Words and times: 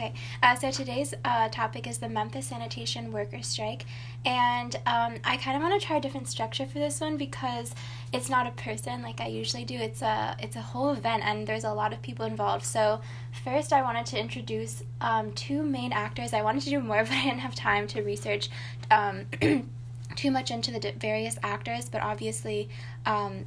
Okay, 0.00 0.14
uh, 0.42 0.54
so 0.54 0.70
today's 0.70 1.12
uh, 1.26 1.50
topic 1.50 1.86
is 1.86 1.98
the 1.98 2.08
Memphis 2.08 2.46
sanitation 2.46 3.12
workers 3.12 3.46
strike, 3.46 3.84
and 4.24 4.74
um, 4.86 5.16
I 5.24 5.36
kind 5.36 5.58
of 5.58 5.62
want 5.62 5.78
to 5.78 5.86
try 5.86 5.98
a 5.98 6.00
different 6.00 6.26
structure 6.26 6.64
for 6.64 6.78
this 6.78 7.02
one 7.02 7.18
because 7.18 7.74
it's 8.10 8.30
not 8.30 8.46
a 8.46 8.50
person 8.52 9.02
like 9.02 9.20
I 9.20 9.26
usually 9.26 9.66
do. 9.66 9.74
It's 9.74 10.00
a 10.00 10.36
it's 10.38 10.56
a 10.56 10.62
whole 10.62 10.88
event, 10.88 11.22
and 11.26 11.46
there's 11.46 11.64
a 11.64 11.74
lot 11.74 11.92
of 11.92 12.00
people 12.00 12.24
involved. 12.24 12.64
So 12.64 13.02
first, 13.44 13.74
I 13.74 13.82
wanted 13.82 14.06
to 14.06 14.18
introduce 14.18 14.82
um, 15.02 15.32
two 15.32 15.62
main 15.62 15.92
actors. 15.92 16.32
I 16.32 16.40
wanted 16.40 16.62
to 16.62 16.70
do 16.70 16.80
more, 16.80 16.96
but 17.04 17.12
I 17.12 17.24
didn't 17.24 17.40
have 17.40 17.54
time 17.54 17.86
to 17.88 18.00
research. 18.00 18.48
Um, 18.90 19.26
too 20.16 20.30
much 20.30 20.50
into 20.50 20.70
the 20.70 20.94
various 20.98 21.36
actors, 21.42 21.90
but 21.90 22.00
obviously, 22.00 22.70
um, 23.04 23.44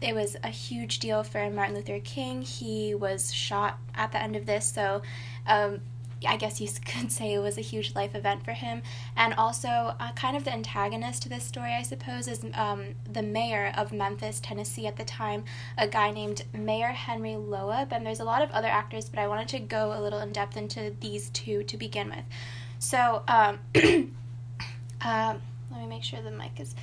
it 0.00 0.14
was 0.14 0.36
a 0.44 0.50
huge 0.50 1.00
deal 1.00 1.24
for 1.24 1.50
Martin 1.50 1.74
Luther 1.74 1.98
King. 1.98 2.42
He 2.42 2.94
was 2.94 3.34
shot 3.34 3.78
at 3.96 4.12
the 4.12 4.22
end 4.22 4.36
of 4.36 4.46
this, 4.46 4.66
so 4.66 5.02
um, 5.46 5.80
I 6.26 6.36
guess 6.36 6.60
you 6.60 6.68
could 6.84 7.12
say 7.12 7.34
it 7.34 7.38
was 7.38 7.58
a 7.58 7.62
huge 7.62 7.94
life 7.94 8.14
event 8.14 8.44
for 8.44 8.52
him. 8.52 8.82
And 9.16 9.34
also, 9.34 9.94
uh, 10.00 10.12
kind 10.12 10.36
of 10.36 10.44
the 10.44 10.52
antagonist 10.52 11.22
to 11.22 11.28
this 11.28 11.44
story, 11.44 11.72
I 11.72 11.82
suppose, 11.82 12.28
is 12.28 12.44
um, 12.54 12.94
the 13.10 13.22
mayor 13.22 13.72
of 13.76 13.92
Memphis, 13.92 14.40
Tennessee 14.40 14.86
at 14.86 14.96
the 14.96 15.04
time, 15.04 15.44
a 15.76 15.86
guy 15.86 16.10
named 16.10 16.44
Mayor 16.52 16.88
Henry 16.88 17.36
Loeb. 17.36 17.92
And 17.92 18.06
there's 18.06 18.20
a 18.20 18.24
lot 18.24 18.42
of 18.42 18.50
other 18.50 18.68
actors, 18.68 19.08
but 19.08 19.18
I 19.18 19.28
wanted 19.28 19.48
to 19.48 19.58
go 19.58 19.98
a 19.98 20.00
little 20.00 20.20
in 20.20 20.32
depth 20.32 20.56
into 20.56 20.94
these 21.00 21.30
two 21.30 21.62
to 21.64 21.76
begin 21.76 22.08
with. 22.10 22.24
So, 22.78 23.22
um, 23.28 23.58
uh, 25.00 25.34
let 25.70 25.80
me 25.80 25.86
make 25.86 26.02
sure 26.02 26.20
the 26.22 26.30
mic 26.30 26.60
is. 26.60 26.74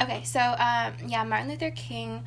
Okay, 0.00 0.22
so 0.24 0.40
um, 0.40 0.92
yeah, 1.06 1.24
Martin 1.24 1.48
Luther 1.48 1.70
King 1.70 2.22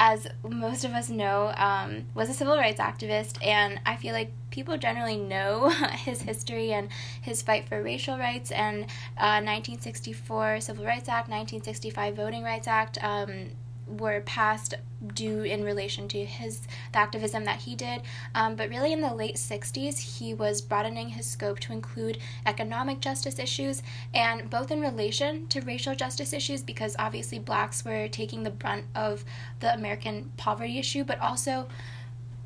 as 0.00 0.28
most 0.48 0.84
of 0.84 0.92
us 0.92 1.08
know, 1.08 1.52
um, 1.56 2.06
was 2.14 2.28
a 2.28 2.34
civil 2.34 2.56
rights 2.56 2.80
activist, 2.80 3.44
and 3.44 3.80
I 3.84 3.96
feel 3.96 4.12
like 4.12 4.32
people 4.50 4.76
generally 4.78 5.16
know 5.16 5.68
his 5.94 6.22
history 6.22 6.72
and 6.72 6.88
his 7.20 7.42
fight 7.42 7.68
for 7.68 7.82
racial 7.82 8.18
rights 8.18 8.50
and 8.50 8.84
uh, 9.16 9.42
1964 9.42 10.60
Civil 10.60 10.84
Rights 10.84 11.08
Act, 11.08 11.28
1965 11.28 12.14
Voting 12.16 12.42
Rights 12.42 12.68
Act. 12.68 12.98
Um, 13.02 13.50
were 13.88 14.20
passed 14.20 14.74
due 15.14 15.42
in 15.42 15.62
relation 15.62 16.08
to 16.08 16.24
his 16.24 16.60
the 16.92 16.98
activism 16.98 17.44
that 17.44 17.60
he 17.60 17.74
did. 17.74 18.02
Um, 18.34 18.56
but 18.56 18.68
really 18.68 18.92
in 18.92 19.00
the 19.00 19.14
late 19.14 19.36
60s 19.36 20.18
he 20.18 20.34
was 20.34 20.60
broadening 20.60 21.10
his 21.10 21.26
scope 21.26 21.60
to 21.60 21.72
include 21.72 22.18
economic 22.46 23.00
justice 23.00 23.38
issues 23.38 23.82
and 24.12 24.50
both 24.50 24.70
in 24.70 24.80
relation 24.80 25.46
to 25.48 25.60
racial 25.60 25.94
justice 25.94 26.32
issues 26.32 26.62
because 26.62 26.96
obviously 26.98 27.38
blacks 27.38 27.84
were 27.84 28.08
taking 28.08 28.42
the 28.42 28.50
brunt 28.50 28.84
of 28.94 29.24
the 29.60 29.72
american 29.72 30.32
poverty 30.36 30.78
issue 30.78 31.04
but 31.04 31.18
also 31.20 31.68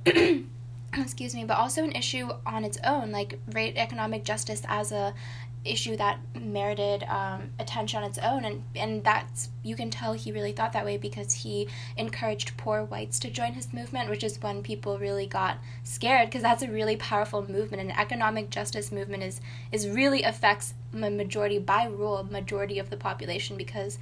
excuse 0.95 1.35
me 1.35 1.45
but 1.45 1.57
also 1.57 1.83
an 1.85 1.93
issue 1.93 2.29
on 2.45 2.65
its 2.65 2.79
own 2.85 3.11
like 3.11 3.39
rate 3.53 3.75
economic 3.77 4.25
justice 4.25 4.63
as 4.69 4.93
a 4.93 5.15
issue 5.65 5.97
that 5.97 6.19
merited 6.41 7.05
um, 7.05 7.51
attention 7.59 8.03
on 8.03 8.09
its 8.09 8.19
own 8.19 8.45
and 8.45 8.65
and 8.75 9.05
that's 9.05 9.49
you 9.63 9.77
can 9.77 9.91
tell 9.91 10.13
he 10.13 10.33
really 10.33 10.53
thought 10.53 10.73
that 10.73 10.85
way 10.85 10.97
because 10.97 11.33
he 11.33 11.69
encouraged 11.97 12.57
poor 12.57 12.83
whites 12.85 13.19
to 13.21 13.31
join 13.31 13.53
his 13.53 13.73
movement 13.73 14.11
which 14.11 14.25
is 14.25 14.41
when 14.43 14.63
people 14.63 14.99
really 14.99 15.27
got 15.27 15.59
scared 15.85 16.29
because 16.29 16.43
that's 16.43 16.63
a 16.63 16.69
really 16.69 16.97
powerful 16.97 17.49
movement 17.49 17.81
and 17.81 17.97
economic 17.97 18.51
justice 18.51 18.91
movement 18.91 19.23
is 19.23 19.41
is 19.71 19.89
really 19.89 20.23
affects 20.23 20.75
majority 20.93 21.59
by 21.59 21.85
rule 21.85 22.27
majority 22.31 22.79
of 22.79 22.91
the 22.91 22.97
population 22.97 23.57
because 23.57 23.99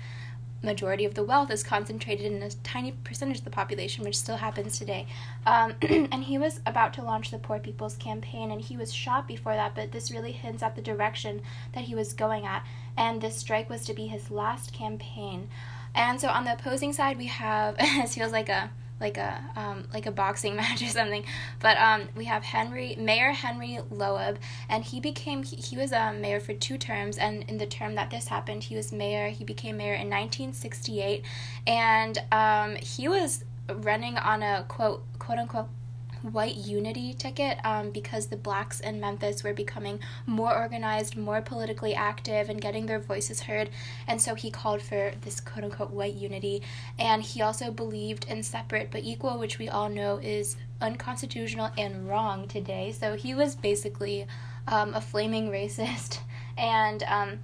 majority 0.63 1.05
of 1.05 1.15
the 1.15 1.23
wealth 1.23 1.51
is 1.51 1.63
concentrated 1.63 2.31
in 2.31 2.43
a 2.43 2.51
tiny 2.63 2.93
percentage 2.93 3.39
of 3.39 3.45
the 3.45 3.51
population, 3.51 4.05
which 4.05 4.17
still 4.17 4.37
happens 4.37 4.79
today. 4.79 5.07
Um, 5.47 5.75
and 5.83 6.25
he 6.25 6.39
was 6.39 6.61
about 6.67 6.95
to 6.95 7.03
launch 7.03 7.31
the 7.31 7.39
Poor 7.39 7.59
People's 7.59 7.97
Campaign, 7.97 8.51
and 8.51 8.61
he 8.61 8.77
was 8.77 8.93
shot 8.93 9.27
before 9.27 9.55
that, 9.55 9.75
but 9.75 9.93
this 9.93 10.11
really 10.11 10.33
hints 10.33 10.63
at 10.63 10.77
the 10.77 10.83
direction 10.83 11.43
that 11.75 11.85
he 11.85 11.95
was 11.95 12.13
going 12.13 12.47
at. 12.47 12.65
And 12.97 13.21
this 13.21 13.37
strike 13.37 13.71
was 13.71 13.85
to 13.87 13.95
be 13.95 14.07
his 14.07 14.31
last 14.31 14.73
campaign. 14.73 15.49
And 15.95 16.21
so 16.21 16.29
on 16.29 16.45
the 16.45 16.53
opposing 16.53 16.93
side, 16.93 17.19
we 17.19 17.27
have, 17.27 17.77
it 17.79 18.09
feels 18.09 18.33
like 18.33 18.49
a 18.49 18.71
like 19.01 19.17
a 19.17 19.43
um, 19.57 19.85
like 19.93 20.07
a 20.07 20.11
boxing 20.11 20.57
match 20.61 20.83
or 20.83 20.89
something. 20.89 21.25
But 21.61 21.77
um, 21.79 22.09
we 22.15 22.27
have 22.27 22.43
Henry 22.43 22.97
Mayor 22.99 23.33
Henry 23.33 23.79
Loeb, 23.91 24.39
and 24.69 24.85
he 24.85 25.01
became 25.01 25.43
he, 25.43 25.57
he 25.57 25.77
was 25.77 25.93
a 25.93 26.13
mayor 26.13 26.41
for 26.41 26.55
two 26.55 26.79
terms. 26.79 27.19
And 27.19 27.43
in 27.45 27.59
the 27.59 27.67
term 27.67 27.95
that 27.95 28.11
this 28.11 28.29
happened, 28.29 28.65
he 28.65 28.77
was 28.77 28.93
mayor. 28.93 29.29
He 29.29 29.45
became 29.45 29.77
mayor 29.77 29.95
in 29.95 30.11
1968, 30.11 31.25
and 31.67 32.23
um, 32.31 32.77
he 32.77 33.09
was 33.09 33.45
running 33.69 34.19
on 34.19 34.43
a 34.43 34.65
quote 34.69 35.03
quote 35.19 35.39
unquote 35.39 35.69
white 36.23 36.57
unity 36.57 37.15
ticket 37.15 37.59
um, 37.65 37.91
because 37.91 38.27
the 38.27 38.37
blacks 38.37 38.81
in 38.81 39.01
Memphis 39.01 39.43
were 39.43 39.53
becoming 39.53 40.01
more 40.27 40.57
organized, 40.57 41.17
more 41.17 41.41
politically 41.41 41.95
active, 41.95 42.49
and 42.49 42.61
getting 42.61 42.87
their 42.87 42.99
voices 42.99 43.43
heard. 43.43 43.71
And 44.07 44.21
so 44.21 44.35
he 44.35 44.51
called 44.51 44.83
for 44.83 45.13
this 45.23 45.41
quote 45.41 45.65
unquote 45.65 45.91
white 45.91 46.15
unity. 46.15 46.63
And 46.99 47.23
he 47.23 47.43
also 47.43 47.71
believed 47.71 48.27
in 48.29 48.43
separate 48.43 48.91
but 48.91 49.05
equal, 49.05 49.39
which 49.39 49.59
we 49.59 49.69
all 49.69 49.89
know 49.89 50.19
is 50.19 50.57
unconstitutional 50.81 51.71
and 51.77 52.09
wrong 52.09 52.49
today. 52.49 52.93
So 52.93 53.15
he 53.15 53.35
was 53.35 53.55
basically 53.55 54.27
um, 54.67 54.95
a 54.95 55.01
flaming 55.01 55.51
racist. 55.51 56.21
And 56.57 57.03
um, 57.05 57.39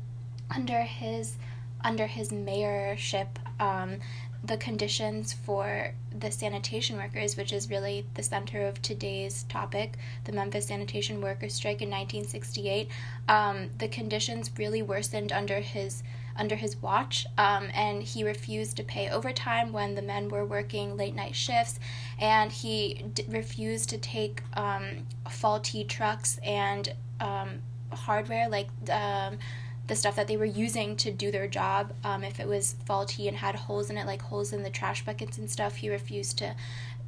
under 0.54 0.82
his 0.82 1.36
under 1.84 2.06
his 2.06 2.30
mayorship, 2.30 3.28
um, 3.60 3.98
the 4.42 4.56
conditions 4.56 5.32
for 5.32 5.94
the 6.20 6.30
sanitation 6.30 6.96
workers, 6.96 7.36
which 7.36 7.52
is 7.52 7.70
really 7.70 8.06
the 8.14 8.22
center 8.22 8.66
of 8.66 8.80
today's 8.82 9.44
topic, 9.44 9.96
the 10.24 10.32
Memphis 10.32 10.66
sanitation 10.66 11.20
workers 11.20 11.54
strike 11.54 11.82
in 11.82 11.90
1968, 11.90 12.88
um, 13.28 13.70
the 13.78 13.88
conditions 13.88 14.50
really 14.58 14.82
worsened 14.82 15.32
under 15.32 15.60
his 15.60 16.02
under 16.38 16.56
his 16.56 16.76
watch, 16.82 17.26
um, 17.38 17.68
and 17.72 18.02
he 18.02 18.22
refused 18.22 18.76
to 18.76 18.84
pay 18.84 19.08
overtime 19.08 19.72
when 19.72 19.94
the 19.94 20.02
men 20.02 20.28
were 20.28 20.44
working 20.44 20.94
late 20.94 21.14
night 21.14 21.34
shifts, 21.34 21.80
and 22.18 22.52
he 22.52 23.06
d- 23.14 23.24
refused 23.28 23.88
to 23.88 23.96
take 23.96 24.42
um, 24.52 25.06
faulty 25.30 25.82
trucks 25.82 26.38
and 26.44 26.92
um, 27.20 27.62
hardware 27.90 28.48
like 28.48 28.68
um, 28.90 29.38
the 29.86 29.96
stuff 29.96 30.16
that 30.16 30.26
they 30.26 30.36
were 30.36 30.44
using 30.44 30.96
to 30.96 31.10
do 31.10 31.30
their 31.30 31.46
job. 31.46 31.92
Um, 32.04 32.24
if 32.24 32.40
it 32.40 32.48
was 32.48 32.76
faulty 32.84 33.28
and 33.28 33.36
had 33.36 33.54
holes 33.54 33.90
in 33.90 33.96
it, 33.96 34.06
like 34.06 34.22
holes 34.22 34.52
in 34.52 34.62
the 34.62 34.70
trash 34.70 35.04
buckets 35.04 35.38
and 35.38 35.50
stuff, 35.50 35.76
he 35.76 35.90
refused 35.90 36.38
to 36.38 36.54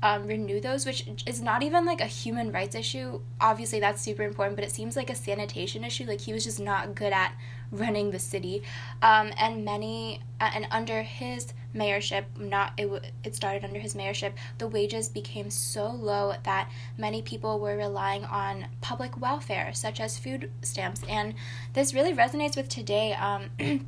um, 0.02 0.26
renew 0.26 0.60
those, 0.60 0.86
which 0.86 1.06
is 1.26 1.42
not 1.42 1.62
even 1.62 1.84
like 1.84 2.00
a 2.00 2.06
human 2.06 2.52
rights 2.52 2.74
issue. 2.74 3.20
Obviously, 3.40 3.80
that's 3.80 4.00
super 4.00 4.22
important, 4.22 4.56
but 4.56 4.64
it 4.64 4.70
seems 4.70 4.96
like 4.96 5.10
a 5.10 5.14
sanitation 5.14 5.82
issue. 5.82 6.04
Like 6.04 6.20
he 6.20 6.32
was 6.32 6.44
just 6.44 6.60
not 6.60 6.94
good 6.94 7.12
at 7.12 7.32
running 7.72 8.10
the 8.10 8.18
city. 8.18 8.62
Um, 9.02 9.32
and 9.36 9.64
many, 9.64 10.22
uh, 10.40 10.50
and 10.54 10.68
under 10.70 11.02
his 11.02 11.52
mayorship, 11.74 12.24
not 12.38 12.72
it, 12.76 13.12
it 13.24 13.34
started 13.34 13.64
under 13.64 13.78
his 13.78 13.94
mayorship, 13.94 14.32
the 14.58 14.68
wages 14.68 15.08
became 15.08 15.50
so 15.50 15.88
low 15.90 16.34
that 16.44 16.70
many 16.96 17.22
people 17.22 17.58
were 17.58 17.76
relying 17.76 18.24
on 18.24 18.66
public 18.80 19.20
welfare, 19.20 19.72
such 19.74 20.00
as 20.00 20.18
food 20.18 20.50
stamps. 20.62 21.02
And 21.08 21.34
this 21.74 21.94
really 21.94 22.14
resonates 22.14 22.56
with 22.56 22.68
today. 22.68 23.14
Um, 23.14 23.50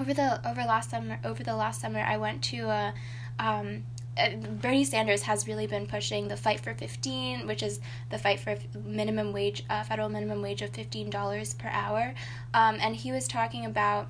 over 0.00 0.14
the 0.14 0.46
over 0.48 0.62
last 0.62 0.90
summer, 0.90 1.18
over 1.24 1.42
the 1.42 1.56
last 1.56 1.80
summer, 1.80 2.00
I 2.00 2.16
went 2.16 2.42
to 2.44 2.68
a 2.68 2.94
um, 3.38 3.84
uh, 4.18 4.30
Bernie 4.60 4.84
Sanders 4.84 5.22
has 5.22 5.46
really 5.46 5.66
been 5.66 5.86
pushing 5.86 6.28
the 6.28 6.36
fight 6.36 6.60
for 6.60 6.74
15, 6.74 7.46
which 7.46 7.62
is 7.62 7.80
the 8.10 8.18
fight 8.18 8.40
for 8.40 8.56
minimum 8.84 9.32
wage, 9.32 9.64
uh, 9.70 9.84
federal 9.84 10.08
minimum 10.08 10.42
wage 10.42 10.60
of 10.60 10.72
$15 10.72 11.56
per 11.58 11.68
hour. 11.68 12.14
Um, 12.52 12.78
and 12.80 12.96
he 12.96 13.12
was 13.12 13.28
talking 13.28 13.64
about 13.64 14.08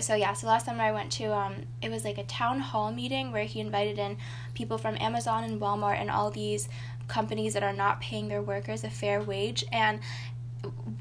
so 0.00 0.14
yeah, 0.14 0.32
so 0.32 0.46
last 0.46 0.66
summer 0.66 0.82
I 0.82 0.92
went 0.92 1.10
to 1.12 1.34
um, 1.34 1.54
it 1.80 1.90
was 1.90 2.04
like 2.04 2.18
a 2.18 2.24
town 2.24 2.60
hall 2.60 2.92
meeting 2.92 3.32
where 3.32 3.44
he 3.44 3.60
invited 3.60 3.98
in 3.98 4.18
people 4.54 4.78
from 4.78 4.96
Amazon 5.00 5.44
and 5.44 5.60
Walmart 5.60 6.00
and 6.00 6.10
all 6.10 6.30
these 6.30 6.68
companies 7.08 7.54
that 7.54 7.62
are 7.62 7.72
not 7.72 8.00
paying 8.00 8.28
their 8.28 8.42
workers 8.42 8.84
a 8.84 8.90
fair 8.90 9.20
wage 9.20 9.64
and 9.72 9.98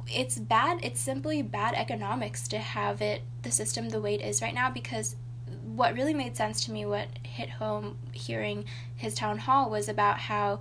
it's 0.07 0.39
bad 0.39 0.79
it's 0.81 0.99
simply 0.99 1.41
bad 1.43 1.75
economics 1.75 2.47
to 2.47 2.57
have 2.57 2.99
it 3.01 3.21
the 3.43 3.51
system 3.51 3.89
the 3.89 4.01
way 4.01 4.15
it 4.15 4.21
is 4.21 4.41
right 4.41 4.55
now 4.55 4.71
because 4.71 5.15
what 5.75 5.93
really 5.93 6.13
made 6.13 6.35
sense 6.35 6.65
to 6.65 6.71
me, 6.71 6.85
what 6.85 7.07
hit 7.23 7.49
home 7.51 7.97
hearing 8.11 8.65
his 8.95 9.15
town 9.15 9.37
hall, 9.37 9.69
was 9.69 9.87
about 9.87 10.19
how 10.19 10.59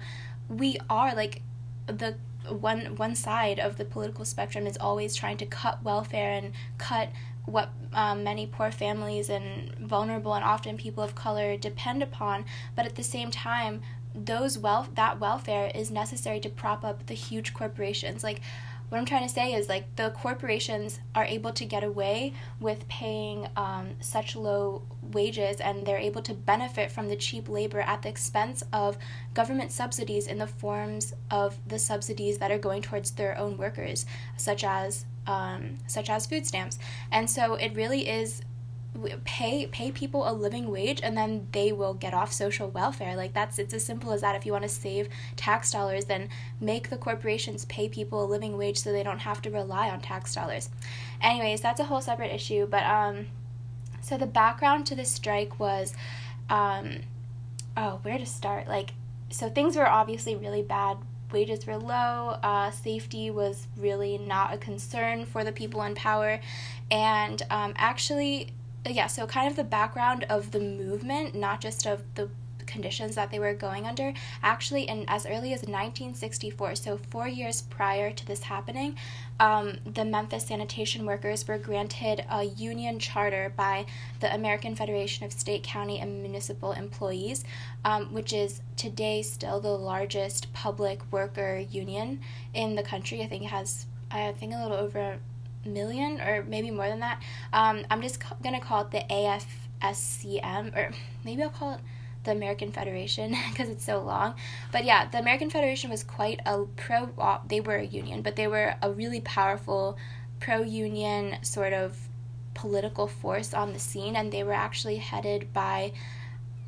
we 0.48 0.78
are 0.88 1.14
like 1.14 1.42
the 1.86 2.16
one 2.48 2.96
one 2.96 3.14
side 3.14 3.58
of 3.58 3.76
the 3.76 3.84
political 3.84 4.24
spectrum 4.24 4.66
is 4.66 4.76
always 4.78 5.14
trying 5.14 5.36
to 5.36 5.46
cut 5.46 5.82
welfare 5.82 6.32
and 6.32 6.52
cut 6.78 7.10
what 7.48 7.70
um, 7.92 8.22
many 8.22 8.46
poor 8.46 8.70
families 8.70 9.30
and 9.30 9.74
vulnerable 9.78 10.34
and 10.34 10.44
often 10.44 10.76
people 10.76 11.02
of 11.02 11.14
color 11.14 11.56
depend 11.56 12.02
upon 12.02 12.44
but 12.76 12.84
at 12.84 12.96
the 12.96 13.02
same 13.02 13.30
time 13.30 13.80
those 14.14 14.58
wealth 14.58 14.90
that 14.94 15.20
welfare 15.20 15.70
is 15.74 15.90
necessary 15.90 16.40
to 16.40 16.48
prop 16.48 16.84
up 16.84 17.06
the 17.06 17.14
huge 17.14 17.54
corporations. 17.54 18.24
Like 18.24 18.40
what 18.88 18.98
I'm 18.98 19.04
trying 19.04 19.26
to 19.26 19.32
say 19.32 19.52
is 19.52 19.68
like 19.68 19.96
the 19.96 20.10
corporations 20.10 21.00
are 21.14 21.24
able 21.24 21.52
to 21.52 21.64
get 21.64 21.84
away 21.84 22.32
with 22.58 22.88
paying 22.88 23.48
um, 23.56 23.96
such 24.00 24.34
low 24.34 24.82
wages 25.12 25.60
and 25.60 25.86
they're 25.86 25.98
able 25.98 26.22
to 26.22 26.34
benefit 26.34 26.90
from 26.90 27.08
the 27.08 27.16
cheap 27.16 27.48
labor 27.48 27.80
at 27.80 28.02
the 28.02 28.08
expense 28.08 28.62
of 28.72 28.98
government 29.34 29.72
subsidies 29.72 30.26
in 30.26 30.38
the 30.38 30.46
forms 30.46 31.14
of 31.30 31.58
the 31.66 31.78
subsidies 31.78 32.38
that 32.38 32.50
are 32.50 32.58
going 32.58 32.82
towards 32.82 33.10
their 33.12 33.36
own 33.38 33.56
workers, 33.56 34.06
such 34.36 34.64
as 34.64 35.04
um, 35.26 35.76
such 35.86 36.08
as 36.08 36.26
food 36.26 36.46
stamps. 36.46 36.78
And 37.12 37.28
so 37.28 37.54
it 37.54 37.74
really 37.74 38.08
is 38.08 38.42
pay 39.24 39.66
pay 39.66 39.92
people 39.92 40.28
a 40.28 40.32
living 40.32 40.70
wage 40.70 41.00
and 41.02 41.16
then 41.16 41.46
they 41.52 41.70
will 41.70 41.94
get 41.94 42.14
off 42.14 42.32
social 42.32 42.68
welfare. 42.68 43.14
Like 43.16 43.32
that's 43.32 43.58
it's 43.58 43.74
as 43.74 43.84
simple 43.84 44.12
as 44.12 44.22
that. 44.22 44.34
If 44.34 44.46
you 44.46 44.52
want 44.52 44.64
to 44.64 44.68
save 44.68 45.08
tax 45.36 45.70
dollars 45.70 46.06
then 46.06 46.28
make 46.60 46.90
the 46.90 46.96
corporations 46.96 47.64
pay 47.66 47.88
people 47.88 48.24
a 48.24 48.26
living 48.26 48.56
wage 48.56 48.78
so 48.78 48.90
they 48.90 49.02
don't 49.02 49.20
have 49.20 49.42
to 49.42 49.50
rely 49.50 49.88
on 49.90 50.00
tax 50.00 50.34
dollars. 50.34 50.70
Anyways 51.20 51.60
that's 51.60 51.80
a 51.80 51.84
whole 51.84 52.00
separate 52.00 52.32
issue 52.32 52.66
but 52.66 52.84
um 52.84 53.26
so 54.08 54.16
the 54.16 54.26
background 54.26 54.86
to 54.86 54.94
this 54.94 55.10
strike 55.10 55.60
was 55.60 55.94
um 56.48 57.00
oh 57.76 57.98
where 58.02 58.18
to 58.18 58.26
start? 58.26 58.66
Like 58.66 58.90
so 59.30 59.48
things 59.50 59.76
were 59.76 59.86
obviously 59.86 60.34
really 60.34 60.62
bad. 60.62 60.96
Wages 61.30 61.66
were 61.66 61.76
low, 61.76 62.38
uh, 62.42 62.70
safety 62.70 63.30
was 63.30 63.66
really 63.76 64.16
not 64.16 64.54
a 64.54 64.56
concern 64.56 65.26
for 65.26 65.44
the 65.44 65.52
people 65.52 65.82
in 65.82 65.94
power, 65.94 66.40
and 66.90 67.42
um, 67.50 67.74
actually, 67.76 68.48
yeah, 68.86 69.08
so 69.08 69.26
kind 69.26 69.46
of 69.46 69.54
the 69.54 69.64
background 69.64 70.24
of 70.30 70.52
the 70.52 70.60
movement, 70.60 71.34
not 71.34 71.60
just 71.60 71.86
of 71.86 72.02
the 72.14 72.30
conditions 72.68 73.16
that 73.16 73.30
they 73.30 73.38
were 73.40 73.54
going 73.54 73.86
under 73.86 74.12
actually 74.42 74.82
in 74.82 75.04
as 75.08 75.26
early 75.26 75.52
as 75.52 75.62
1964 75.62 76.76
so 76.76 76.96
four 76.96 77.26
years 77.26 77.62
prior 77.62 78.12
to 78.12 78.24
this 78.24 78.44
happening 78.44 78.96
um, 79.40 79.78
the 79.84 80.04
memphis 80.04 80.46
sanitation 80.46 81.04
workers 81.04 81.46
were 81.48 81.58
granted 81.58 82.24
a 82.30 82.44
union 82.44 82.98
charter 82.98 83.52
by 83.56 83.84
the 84.20 84.32
american 84.32 84.76
federation 84.76 85.24
of 85.24 85.32
state 85.32 85.62
county 85.62 85.98
and 85.98 86.22
municipal 86.22 86.72
employees 86.72 87.44
um, 87.84 88.12
which 88.12 88.32
is 88.32 88.60
today 88.76 89.22
still 89.22 89.60
the 89.60 89.68
largest 89.68 90.52
public 90.52 91.00
worker 91.10 91.58
union 91.58 92.20
in 92.54 92.76
the 92.76 92.82
country 92.82 93.22
i 93.22 93.26
think 93.26 93.42
it 93.42 93.50
has 93.50 93.86
i 94.10 94.30
think 94.32 94.54
a 94.54 94.62
little 94.62 94.76
over 94.76 95.18
million 95.68 96.20
or 96.20 96.44
maybe 96.44 96.70
more 96.70 96.88
than 96.88 97.00
that. 97.00 97.22
Um, 97.52 97.84
I'm 97.90 98.02
just 98.02 98.20
ca- 98.20 98.36
gonna 98.42 98.60
call 98.60 98.82
it 98.82 98.90
the 98.90 99.04
AFSCM 99.10 100.76
or 100.76 100.90
maybe 101.24 101.42
I'll 101.42 101.50
call 101.50 101.74
it 101.74 101.80
the 102.28 102.36
American 102.36 102.70
Federation 102.70 103.34
because 103.50 103.68
it's 103.68 103.84
so 103.84 104.00
long. 104.00 104.34
But 104.70 104.84
yeah, 104.84 105.08
the 105.08 105.18
American 105.18 105.50
Federation 105.50 105.90
was 105.90 106.04
quite 106.04 106.40
a 106.46 106.64
pro. 106.76 107.40
They 107.48 107.60
were 107.60 107.76
a 107.76 107.84
union, 107.84 108.22
but 108.22 108.36
they 108.36 108.46
were 108.46 108.76
a 108.82 108.92
really 108.92 109.20
powerful 109.20 109.96
pro 110.38 110.62
union 110.62 111.42
sort 111.42 111.72
of 111.72 112.08
political 112.54 113.06
force 113.06 113.54
on 113.54 113.72
the 113.72 113.78
scene, 113.78 114.14
and 114.14 114.30
they 114.30 114.44
were 114.44 114.52
actually 114.52 114.96
headed 114.96 115.52
by 115.52 115.92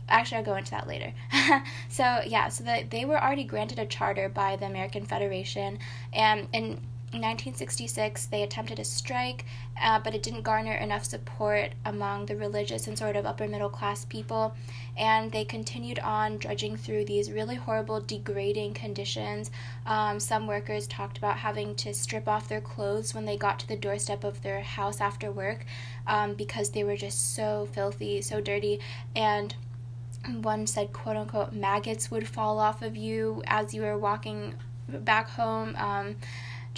actually 0.09 0.39
i'll 0.39 0.45
go 0.45 0.57
into 0.57 0.73
that 0.73 0.89
later 0.89 1.13
so 1.89 2.21
yeah 2.27 2.49
so 2.49 2.65
the, 2.65 2.85
they 2.91 3.05
were 3.05 3.23
already 3.23 3.45
granted 3.45 3.79
a 3.79 3.87
charter 3.87 4.29
by 4.29 4.57
the 4.57 4.67
american 4.67 5.07
federation 5.07 5.79
um, 6.17 6.49
and 6.53 6.53
in 6.53 6.81
in 7.13 7.23
1966, 7.23 8.27
they 8.27 8.45
attempted 8.45 8.79
a 8.79 8.85
strike, 8.85 9.45
uh, 9.83 9.99
but 9.99 10.15
it 10.15 10.23
didn't 10.23 10.43
garner 10.43 10.75
enough 10.75 11.05
support 11.05 11.71
among 11.85 12.27
the 12.27 12.37
religious 12.37 12.87
and 12.87 12.97
sort 12.97 13.17
of 13.17 13.27
upper 13.27 13.49
middle 13.49 13.69
class 13.69 14.05
people. 14.05 14.55
And 14.97 15.33
they 15.33 15.45
continued 15.45 15.99
on 15.99 16.39
drudging 16.39 16.77
through 16.77 17.07
these 17.07 17.33
really 17.33 17.57
horrible, 17.57 18.01
degrading 18.01 18.75
conditions. 18.75 19.51
Um, 19.87 20.21
some 20.21 20.47
workers 20.47 20.87
talked 20.87 21.19
about 21.19 21.39
having 21.39 21.75
to 21.77 21.93
strip 21.93 22.29
off 22.29 22.49
their 22.49 22.61
clothes 22.61 23.13
when 23.13 23.25
they 23.25 23.37
got 23.37 23.59
to 23.59 23.67
the 23.67 23.77
doorstep 23.77 24.23
of 24.23 24.43
their 24.43 24.61
house 24.61 25.01
after 25.01 25.33
work 25.33 25.65
um, 26.07 26.35
because 26.35 26.71
they 26.71 26.85
were 26.85 26.97
just 26.97 27.35
so 27.35 27.67
filthy, 27.73 28.23
so 28.23 28.41
dirty. 28.41 28.79
And 29.17 29.57
one 30.43 30.69
said, 30.69 30.93
quote 30.93 31.17
unquote, 31.17 31.53
maggots 31.53 32.09
would 32.13 32.29
fall 32.29 32.61
off 32.61 32.83
of 32.83 32.97
you 32.97 33.43
as 33.49 33.75
you 33.75 33.83
were 33.83 33.99
walking 33.99 34.55
back 34.89 35.29
home. 35.31 35.75
Um, 35.77 36.17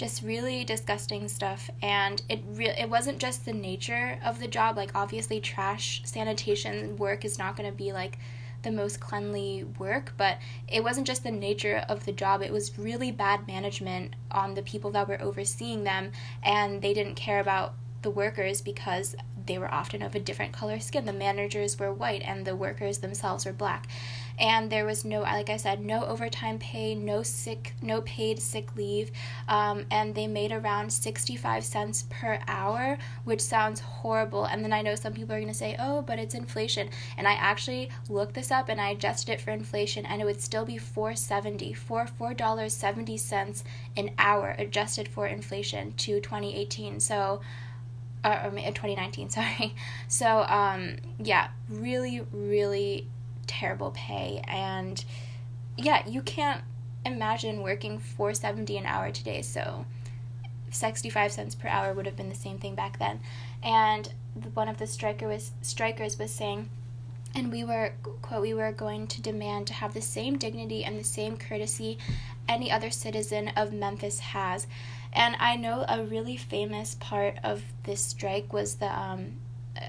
just 0.03 0.21
really 0.21 0.65
disgusting 0.65 1.29
stuff 1.29 1.69
and 1.81 2.23
it 2.27 2.41
re- 2.49 2.75
it 2.77 2.89
wasn't 2.89 3.17
just 3.17 3.45
the 3.45 3.53
nature 3.53 4.19
of 4.25 4.37
the 4.41 4.47
job 4.49 4.75
like 4.75 4.91
obviously 4.93 5.39
trash 5.39 6.01
sanitation 6.03 6.97
work 6.97 7.23
is 7.23 7.39
not 7.39 7.55
going 7.55 7.69
to 7.69 7.77
be 7.77 7.93
like 7.93 8.17
the 8.63 8.71
most 8.71 8.99
cleanly 8.99 9.63
work 9.79 10.13
but 10.17 10.39
it 10.67 10.83
wasn't 10.83 11.07
just 11.07 11.23
the 11.23 11.31
nature 11.31 11.85
of 11.87 12.03
the 12.03 12.11
job 12.11 12.41
it 12.41 12.51
was 12.51 12.77
really 12.77 13.11
bad 13.11 13.47
management 13.47 14.13
on 14.29 14.55
the 14.55 14.61
people 14.61 14.91
that 14.91 15.07
were 15.07 15.21
overseeing 15.21 15.85
them 15.85 16.11
and 16.43 16.81
they 16.81 16.93
didn't 16.93 17.15
care 17.15 17.39
about 17.39 17.73
the 18.01 18.09
workers 18.09 18.59
because 18.59 19.15
they 19.45 19.57
were 19.57 19.73
often 19.73 20.01
of 20.01 20.15
a 20.15 20.19
different 20.19 20.53
color 20.53 20.79
skin. 20.79 21.05
The 21.05 21.13
managers 21.13 21.79
were 21.79 21.91
white 21.91 22.21
and 22.21 22.45
the 22.45 22.55
workers 22.55 22.99
themselves 22.99 23.45
were 23.45 23.53
black. 23.53 23.87
And 24.39 24.71
there 24.71 24.85
was 24.85 25.05
no, 25.05 25.21
like 25.21 25.49
I 25.49 25.57
said, 25.57 25.83
no 25.83 26.05
overtime 26.05 26.59
pay, 26.59 26.95
no 26.95 27.23
sick, 27.23 27.73
no 27.81 28.01
paid 28.01 28.39
sick 28.39 28.75
leave. 28.75 29.11
Um, 29.47 29.85
and 29.91 30.15
they 30.15 30.27
made 30.27 30.51
around 30.51 30.91
65 30.91 31.63
cents 31.63 32.05
per 32.09 32.39
hour, 32.47 32.97
which 33.23 33.41
sounds 33.41 33.79
horrible. 33.79 34.45
And 34.45 34.63
then 34.63 34.73
I 34.73 34.81
know 34.81 34.95
some 34.95 35.13
people 35.13 35.35
are 35.35 35.39
going 35.39 35.47
to 35.47 35.53
say, 35.53 35.75
oh, 35.79 36.01
but 36.01 36.19
it's 36.19 36.35
inflation. 36.35 36.89
And 37.17 37.27
I 37.27 37.33
actually 37.33 37.89
looked 38.09 38.33
this 38.33 38.51
up 38.51 38.69
and 38.69 38.81
I 38.81 38.89
adjusted 38.89 39.33
it 39.33 39.41
for 39.41 39.51
inflation 39.51 40.05
and 40.05 40.21
it 40.21 40.25
would 40.25 40.41
still 40.41 40.65
be 40.65 40.77
470, 40.77 41.73
for 41.73 42.05
$4.70 42.05 43.63
an 43.97 44.11
hour 44.17 44.55
adjusted 44.57 45.07
for 45.07 45.27
inflation 45.27 45.93
to 45.93 46.19
2018. 46.19 46.99
So, 46.99 47.41
uh, 48.23 48.41
or 48.45 48.51
2019, 48.51 49.29
sorry. 49.29 49.75
So, 50.07 50.43
um, 50.43 50.97
yeah, 51.19 51.49
really, 51.69 52.25
really 52.31 53.07
terrible 53.47 53.91
pay. 53.91 54.41
And 54.47 55.03
yeah, 55.77 56.07
you 56.07 56.21
can't 56.21 56.61
imagine 57.05 57.61
working 57.61 57.99
470 57.99 58.77
an 58.77 58.85
hour 58.85 59.11
today. 59.11 59.41
So, 59.41 59.85
65 60.71 61.31
cents 61.31 61.55
per 61.55 61.67
hour 61.67 61.93
would 61.93 62.05
have 62.05 62.15
been 62.15 62.29
the 62.29 62.35
same 62.35 62.57
thing 62.57 62.75
back 62.75 62.99
then. 62.99 63.19
And 63.61 64.11
one 64.53 64.67
of 64.67 64.77
the 64.77 64.87
striker 64.87 65.27
was, 65.27 65.51
strikers 65.61 66.17
was 66.17 66.31
saying, 66.31 66.69
and 67.35 67.51
we 67.51 67.63
were 67.63 67.93
quote 68.21 68.41
we 68.41 68.53
were 68.53 68.71
going 68.71 69.07
to 69.07 69.21
demand 69.21 69.67
to 69.67 69.73
have 69.73 69.93
the 69.93 70.01
same 70.01 70.37
dignity 70.37 70.83
and 70.83 70.99
the 70.99 71.03
same 71.03 71.37
courtesy 71.37 71.97
any 72.47 72.71
other 72.71 72.91
citizen 72.91 73.49
of 73.55 73.73
Memphis 73.73 74.19
has 74.19 74.67
and 75.11 75.35
I 75.39 75.55
know 75.55 75.85
a 75.87 76.03
really 76.03 76.37
famous 76.37 76.95
part 76.99 77.37
of 77.43 77.63
this 77.83 78.01
strike 78.01 78.51
was 78.53 78.75
the 78.75 78.99
um, 78.99 79.33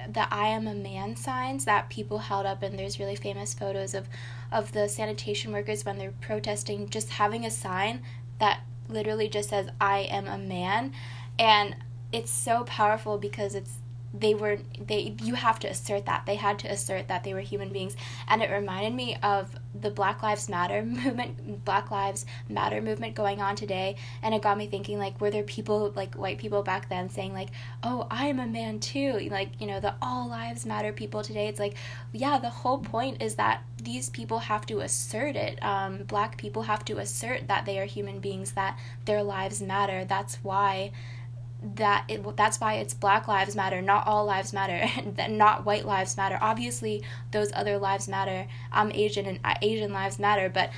the 0.08 0.32
I 0.32 0.48
am 0.48 0.66
a 0.66 0.74
man 0.74 1.16
signs 1.16 1.64
that 1.64 1.90
people 1.90 2.18
held 2.18 2.46
up 2.46 2.62
and 2.62 2.78
there's 2.78 2.98
really 2.98 3.16
famous 3.16 3.54
photos 3.54 3.94
of 3.94 4.08
of 4.52 4.72
the 4.72 4.88
sanitation 4.88 5.52
workers 5.52 5.84
when 5.84 5.98
they're 5.98 6.12
protesting 6.20 6.88
just 6.88 7.10
having 7.10 7.44
a 7.44 7.50
sign 7.50 8.02
that 8.38 8.60
literally 8.88 9.28
just 9.28 9.50
says 9.50 9.68
I 9.80 10.00
am 10.00 10.26
a 10.26 10.38
man. 10.38 10.92
And 11.38 11.76
it's 12.12 12.30
so 12.30 12.64
powerful 12.64 13.18
because 13.18 13.54
it's 13.54 13.78
they 14.16 14.32
were 14.34 14.58
they 14.86 15.16
you 15.22 15.34
have 15.34 15.58
to 15.60 15.68
assert 15.68 16.06
that. 16.06 16.24
They 16.24 16.36
had 16.36 16.58
to 16.60 16.68
assert 16.68 17.08
that 17.08 17.24
they 17.24 17.34
were 17.34 17.40
human 17.40 17.70
beings. 17.70 17.96
And 18.28 18.42
it 18.42 18.50
reminded 18.50 18.94
me 18.94 19.16
of 19.22 19.50
the 19.78 19.90
black 19.90 20.22
lives 20.22 20.48
matter 20.48 20.82
movement 20.84 21.64
black 21.64 21.90
lives 21.90 22.24
matter 22.48 22.80
movement 22.80 23.16
going 23.16 23.40
on 23.40 23.56
today. 23.56 23.96
And 24.22 24.32
it 24.34 24.42
got 24.42 24.56
me 24.56 24.68
thinking 24.68 24.98
like 24.98 25.20
were 25.20 25.30
there 25.30 25.42
people 25.42 25.92
like 25.96 26.14
white 26.14 26.38
people 26.38 26.62
back 26.62 26.88
then 26.88 27.10
saying 27.10 27.32
like 27.32 27.48
oh 27.82 28.06
i 28.10 28.26
am 28.26 28.38
a 28.38 28.46
man 28.46 28.78
too 28.78 29.28
like 29.30 29.50
you 29.60 29.66
know 29.66 29.80
the 29.80 29.94
all 30.00 30.28
lives 30.28 30.64
matter 30.64 30.92
people 30.92 31.22
today. 31.22 31.48
It's 31.48 31.60
like 31.60 31.74
yeah 32.12 32.38
the 32.38 32.50
whole 32.50 32.78
point 32.78 33.20
is 33.20 33.34
that 33.34 33.64
these 33.82 34.10
people 34.10 34.38
have 34.38 34.64
to 34.66 34.80
assert 34.80 35.34
it. 35.36 35.62
Um, 35.62 36.04
black 36.04 36.38
people 36.38 36.62
have 36.62 36.84
to 36.86 36.98
assert 36.98 37.48
that 37.48 37.66
they 37.66 37.78
are 37.80 37.84
human 37.84 38.20
beings 38.20 38.52
that 38.52 38.78
their 39.04 39.22
lives 39.22 39.60
matter. 39.60 40.04
That's 40.04 40.36
why 40.36 40.92
that 41.64 42.04
it, 42.08 42.36
that's 42.36 42.60
why 42.60 42.74
it's 42.74 42.92
black 42.92 43.26
lives 43.26 43.56
matter 43.56 43.80
not 43.80 44.06
all 44.06 44.26
lives 44.26 44.52
matter 44.52 44.86
not 45.28 45.64
white 45.64 45.86
lives 45.86 46.16
matter. 46.16 46.38
Obviously 46.40 47.02
those 47.30 47.50
other 47.54 47.78
lives 47.78 48.06
matter. 48.06 48.46
I'm 48.70 48.92
asian 48.92 49.26
and 49.26 49.40
uh, 49.44 49.54
asian 49.62 49.92
lives 49.92 50.18
matter 50.18 50.50
but 50.50 50.70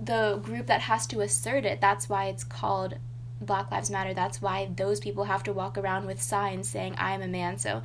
the 0.00 0.38
group 0.42 0.66
that 0.66 0.82
has 0.82 1.06
to 1.08 1.20
assert 1.20 1.64
it 1.64 1.80
that's 1.80 2.08
why 2.08 2.26
it's 2.26 2.44
called 2.44 2.96
black 3.40 3.70
lives 3.70 3.90
matter. 3.90 4.12
That's 4.12 4.42
why 4.42 4.68
those 4.76 5.00
people 5.00 5.24
have 5.24 5.44
to 5.44 5.52
walk 5.52 5.78
around 5.78 6.06
with 6.06 6.20
signs 6.20 6.68
saying 6.68 6.94
i 6.98 7.12
am 7.12 7.22
a 7.22 7.28
man. 7.28 7.58
So 7.58 7.82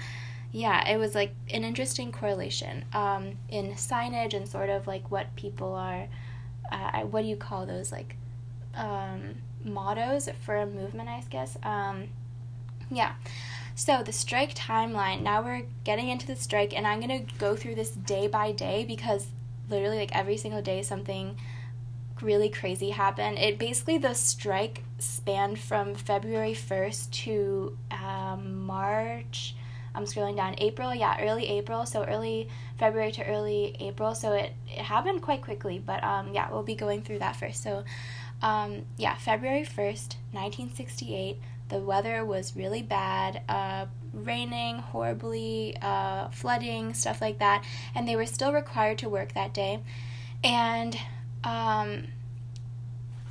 yeah 0.52 0.88
it 0.88 0.98
was 0.98 1.16
like 1.16 1.34
an 1.52 1.64
interesting 1.64 2.12
correlation 2.12 2.86
um, 2.94 3.38
in 3.50 3.72
signage 3.74 4.34
and 4.34 4.48
sort 4.48 4.70
of 4.70 4.86
like 4.86 5.10
what 5.10 5.36
people 5.36 5.74
are 5.74 6.08
uh, 6.72 7.02
what 7.02 7.22
do 7.22 7.28
you 7.28 7.36
call 7.36 7.66
those 7.66 7.92
like 7.92 8.16
um, 8.76 9.36
mottos 9.64 10.30
for 10.42 10.58
a 10.58 10.66
movement 10.66 11.08
i 11.08 11.24
guess? 11.30 11.58
Um, 11.64 12.10
yeah. 12.96 13.14
So, 13.76 14.04
the 14.04 14.14
strike 14.14 14.54
timeline. 14.54 15.22
Now 15.22 15.42
we're 15.42 15.64
getting 15.84 16.10
into 16.10 16.28
the 16.28 16.36
strike, 16.36 16.76
and 16.76 16.86
I'm 16.86 17.00
going 17.00 17.26
to 17.26 17.34
go 17.38 17.56
through 17.56 17.76
this 17.76 17.92
day 17.92 18.28
by 18.28 18.52
day 18.52 18.86
because 18.86 19.28
literally, 19.70 19.98
like, 19.98 20.16
every 20.16 20.38
single 20.38 20.62
day, 20.62 20.84
something 20.84 21.38
really 22.22 22.50
crazy 22.50 22.92
happened. 22.92 23.40
It 23.40 23.58
basically, 23.58 23.98
the 23.98 24.14
strike 24.14 24.84
spanned 25.00 25.60
from 25.60 25.96
February 25.96 26.54
1st 26.54 27.12
to 27.12 27.78
um, 27.92 28.64
March. 28.66 29.56
I'm 29.96 30.06
scrolling 30.06 30.36
down. 30.36 30.56
April, 30.58 30.94
yeah, 30.94 31.18
early 31.20 31.48
April. 31.48 31.86
So 31.86 32.04
early 32.04 32.50
February 32.80 33.12
to 33.14 33.26
early 33.26 33.76
April. 33.80 34.16
So 34.16 34.34
it, 34.34 34.54
it 34.68 34.80
happened 34.80 35.22
quite 35.22 35.42
quickly. 35.42 35.82
But 35.84 36.04
um, 36.04 36.34
yeah, 36.34 36.50
we'll 36.52 36.64
be 36.64 36.76
going 36.76 37.04
through 37.04 37.20
that 37.20 37.36
first. 37.36 37.62
So 37.62 37.84
um, 38.42 38.86
yeah, 38.98 39.16
February 39.16 39.64
1st, 39.64 40.16
1968. 40.32 41.40
The 41.74 41.80
weather 41.80 42.24
was 42.24 42.56
really 42.56 42.84
bad, 42.84 43.42
uh, 43.50 43.88
raining 44.14 44.78
horribly, 44.78 45.76
uh, 45.82 46.30
flooding, 46.30 46.94
stuff 46.94 47.20
like 47.20 47.40
that. 47.40 47.64
And 47.96 48.08
they 48.08 48.16
were 48.16 48.28
still 48.28 48.54
required 48.54 49.00
to 49.00 49.10
work 49.10 49.34
that 49.34 49.56
day. 49.56 49.80
And 50.44 50.96
um, 51.44 52.10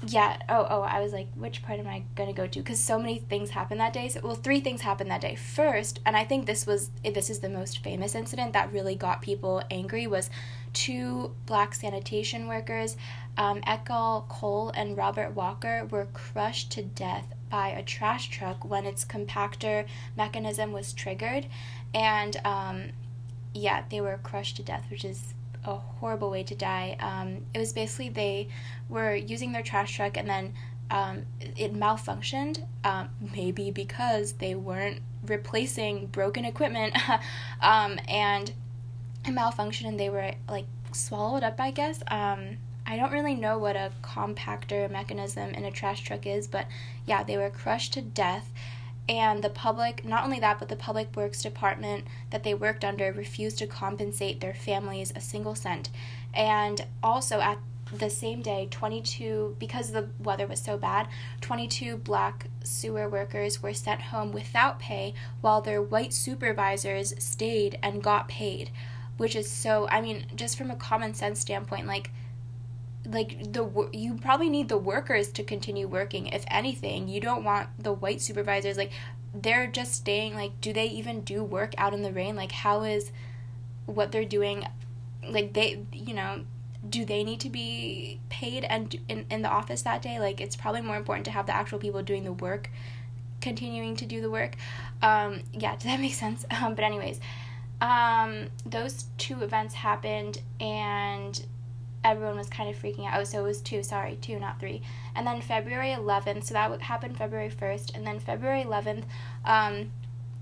yeah 0.05 0.37
oh 0.49 0.67
oh 0.69 0.81
i 0.83 1.01
was 1.01 1.13
like 1.13 1.29
which 1.37 1.63
part 1.63 1.79
am 1.79 1.87
i 1.87 2.03
to 2.17 2.33
go 2.33 2.47
to 2.47 2.59
because 2.59 2.81
so 2.81 2.99
many 2.99 3.19
things 3.19 3.51
happened 3.51 3.79
that 3.79 3.93
day 3.93 4.09
so, 4.09 4.19
well 4.23 4.35
three 4.35 4.61
things 4.61 4.81
happened 4.81 5.09
that 5.09 5.21
day 5.21 5.37
first 5.37 6.01
and 6.05 6.17
i 6.17 6.25
think 6.25 6.45
this 6.45 6.67
was 6.67 6.91
this 7.05 7.31
is 7.31 7.39
the 7.39 7.49
most 7.49 7.85
famous 7.85 8.17
incident 8.17 8.53
that 8.53 8.73
really 8.73 8.97
got 8.97 9.23
people 9.23 9.63
angry 9.71 10.09
was 10.09 10.29
two 10.73 11.33
black 11.47 11.75
sanitation 11.75 12.49
workers 12.49 12.97
um, 13.39 13.61
Echol 13.63 14.29
Cole 14.29 14.71
and 14.75 14.97
Robert 14.97 15.35
Walker 15.35 15.87
were 15.91 16.07
crushed 16.13 16.73
to 16.73 16.83
death 16.83 17.33
by 17.52 17.68
a 17.68 17.82
trash 17.82 18.30
truck 18.30 18.64
when 18.64 18.85
its 18.87 19.04
compactor 19.04 19.87
mechanism 20.16 20.73
was 20.73 20.92
triggered 20.92 21.47
and 21.94 22.40
um, 22.44 22.85
yeah 23.54 23.85
they 23.90 24.00
were 24.00 24.18
crushed 24.23 24.56
to 24.56 24.62
death 24.62 24.87
which 24.90 25.04
is 25.04 25.35
a 25.64 25.76
horrible 25.76 26.30
way 26.30 26.42
to 26.42 26.54
die. 26.54 26.97
Um, 27.00 27.44
it 27.54 27.59
was 27.59 27.73
basically 27.73 28.09
they 28.09 28.49
were 28.88 29.14
using 29.14 29.52
their 29.52 29.62
trash 29.62 29.97
truck 29.97 30.16
and 30.16 30.28
then 30.28 30.54
um, 30.90 31.23
it 31.56 31.73
malfunctioned, 31.73 32.64
um, 32.85 33.09
maybe 33.35 33.71
because 33.71 34.35
they 34.35 34.54
weren't 34.54 35.00
replacing 35.26 36.06
broken 36.09 36.44
equipment, 36.44 36.97
um, 37.62 37.99
and 38.09 38.52
it 39.25 39.30
malfunctioned 39.30 39.88
and 39.88 39.99
they 39.99 40.11
were 40.11 40.32
like 40.49 40.66
swallowed 40.92 41.44
up, 41.44 41.59
I 41.61 41.71
guess. 41.71 42.02
Um, 42.09 42.59
I 42.87 42.97
don't 42.97 43.12
really 43.12 43.35
know 43.35 43.59
what 43.59 43.77
a 43.77 43.93
compactor 44.03 44.91
mechanism 44.91 45.51
in 45.51 45.65
a 45.65 45.71
trash 45.71 46.03
truck 46.03 46.27
is, 46.27 46.47
but 46.47 46.67
yeah, 47.07 47.23
they 47.23 47.37
were 47.37 47.51
crushed 47.51 47.93
to 47.95 48.03
death. 48.03 48.51
And 49.09 49.43
the 49.43 49.51
public 49.51 50.05
not 50.05 50.25
only 50.25 50.39
that 50.41 50.59
but 50.59 50.69
the 50.69 50.77
public 50.77 51.15
works 51.17 51.43
department 51.43 52.05
that 52.31 52.45
they 52.45 52.55
worked 52.55 52.85
under 52.85 53.12
refused 53.12 53.59
to 53.59 53.67
compensate 53.67 54.41
their 54.41 54.55
families 54.55 55.12
a 55.15 55.21
single 55.21 55.55
cent. 55.55 55.91
And 56.35 56.87
also 57.03 57.41
at 57.41 57.59
the 57.93 58.09
same 58.09 58.41
day 58.41 58.69
22 58.71 59.57
because 59.59 59.93
the 59.93 60.09
weather 60.19 60.47
was 60.47 60.61
so 60.61 60.79
bad 60.79 61.07
22 61.43 61.99
black 61.99 62.47
sewer 62.65 63.07
workers 63.09 63.62
were 63.62 63.75
sent 63.75 64.01
home 64.01 64.33
without 64.33 64.79
pay 64.79 65.12
while 65.43 65.61
their 65.61 65.83
white 65.83 66.12
supervisors 66.15 67.12
stayed 67.23 67.79
and 67.83 68.03
got 68.03 68.29
paid 68.29 68.71
which 69.19 69.37
is 69.37 69.51
so 69.51 69.87
i 69.91 70.01
mean 70.01 70.25
just 70.35 70.57
from 70.57 70.71
a 70.71 70.77
common 70.77 71.12
sense 71.12 71.41
standpoint 71.41 71.87
like 71.87 72.11
like 73.06 73.52
the 73.52 73.88
you 73.92 74.14
probably 74.14 74.49
need 74.49 74.68
the 74.68 74.78
workers 74.78 75.28
to 75.32 75.42
continue 75.42 75.88
working 75.88 76.28
if 76.28 76.44
anything. 76.49 77.09
You 77.09 77.21
don't 77.21 77.44
want 77.44 77.68
the 77.78 77.92
white 77.92 78.21
supervisors 78.21 78.76
like 78.76 78.92
they're 79.35 79.66
just 79.66 79.94
staying 79.94 80.35
like 80.35 80.61
do 80.61 80.73
they 80.73 80.87
even 80.87 81.23
do 81.23 81.42
work 81.42 81.75
out 81.78 81.94
in 81.94 82.02
the 82.02 82.12
rain? 82.12 82.37
Like 82.37 82.52
how 82.52 82.82
is 82.82 83.11
what 83.87 84.12
they're 84.12 84.25
doing 84.25 84.66
like 85.28 85.52
they 85.52 85.85
you 85.92 86.14
know 86.14 86.44
do 86.88 87.04
they 87.04 87.23
need 87.23 87.38
to 87.40 87.49
be 87.49 88.18
paid 88.28 88.64
and 88.64 88.99
in, 89.09 89.25
in 89.30 89.42
the 89.42 89.49
office 89.49 89.82
that 89.82 90.02
day? 90.02 90.21
Like 90.21 90.40
it's 90.40 90.56
probably 90.56 90.80
more 90.80 90.97
important 90.97 91.25
to 91.26 91.30
have 91.32 91.47
the 91.47 91.54
actual 91.54 91.78
people 91.78 92.02
doing 92.02 92.25
the 92.25 92.32
work 92.32 92.71
continuing 93.40 93.97
to 93.97 94.06
do 94.06 94.21
the 94.21 94.30
work. 94.30 94.54
Um 95.00 95.40
yeah 95.52 95.75
does 95.75 95.85
that 95.85 96.00
make 96.00 96.14
sense? 96.14 96.44
Um 96.62 96.75
but 96.75 96.85
anyways 96.85 97.21
um 97.80 98.47
those 98.64 99.06
two 99.18 99.42
events 99.42 99.75
happened 99.75 100.40
and 100.61 101.44
everyone 102.04 102.37
was 102.37 102.49
kind 102.49 102.68
of 102.68 102.80
freaking 102.80 103.06
out. 103.06 103.21
Oh, 103.21 103.25
so 103.25 103.40
it 103.40 103.47
was 103.47 103.61
two, 103.61 103.82
sorry, 103.82 104.16
two, 104.21 104.38
not 104.38 104.59
three. 104.59 104.82
And 105.14 105.26
then 105.26 105.40
February 105.40 105.90
11th, 105.90 106.44
so 106.44 106.54
that 106.54 106.80
happened 106.82 107.16
February 107.16 107.50
1st. 107.50 107.94
And 107.94 108.06
then 108.06 108.18
February 108.18 108.64
11th, 108.64 109.04
um, 109.44 109.90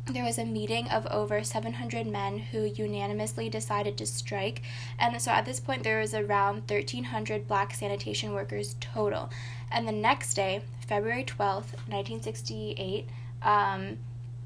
there 0.06 0.24
was 0.24 0.38
a 0.38 0.44
meeting 0.44 0.88
of 0.88 1.06
over 1.06 1.44
700 1.44 2.06
men 2.06 2.38
who 2.38 2.64
unanimously 2.64 3.48
decided 3.48 3.96
to 3.98 4.06
strike. 4.06 4.62
And 4.98 5.20
so 5.20 5.30
at 5.30 5.44
this 5.44 5.60
point, 5.60 5.82
there 5.82 6.00
was 6.00 6.14
around 6.14 6.68
1,300 6.68 7.46
black 7.46 7.74
sanitation 7.74 8.32
workers 8.32 8.76
total. 8.80 9.30
And 9.70 9.86
the 9.86 9.92
next 9.92 10.34
day, 10.34 10.62
February 10.86 11.24
12th, 11.24 11.76
1968, 11.86 13.08
um, 13.42 13.98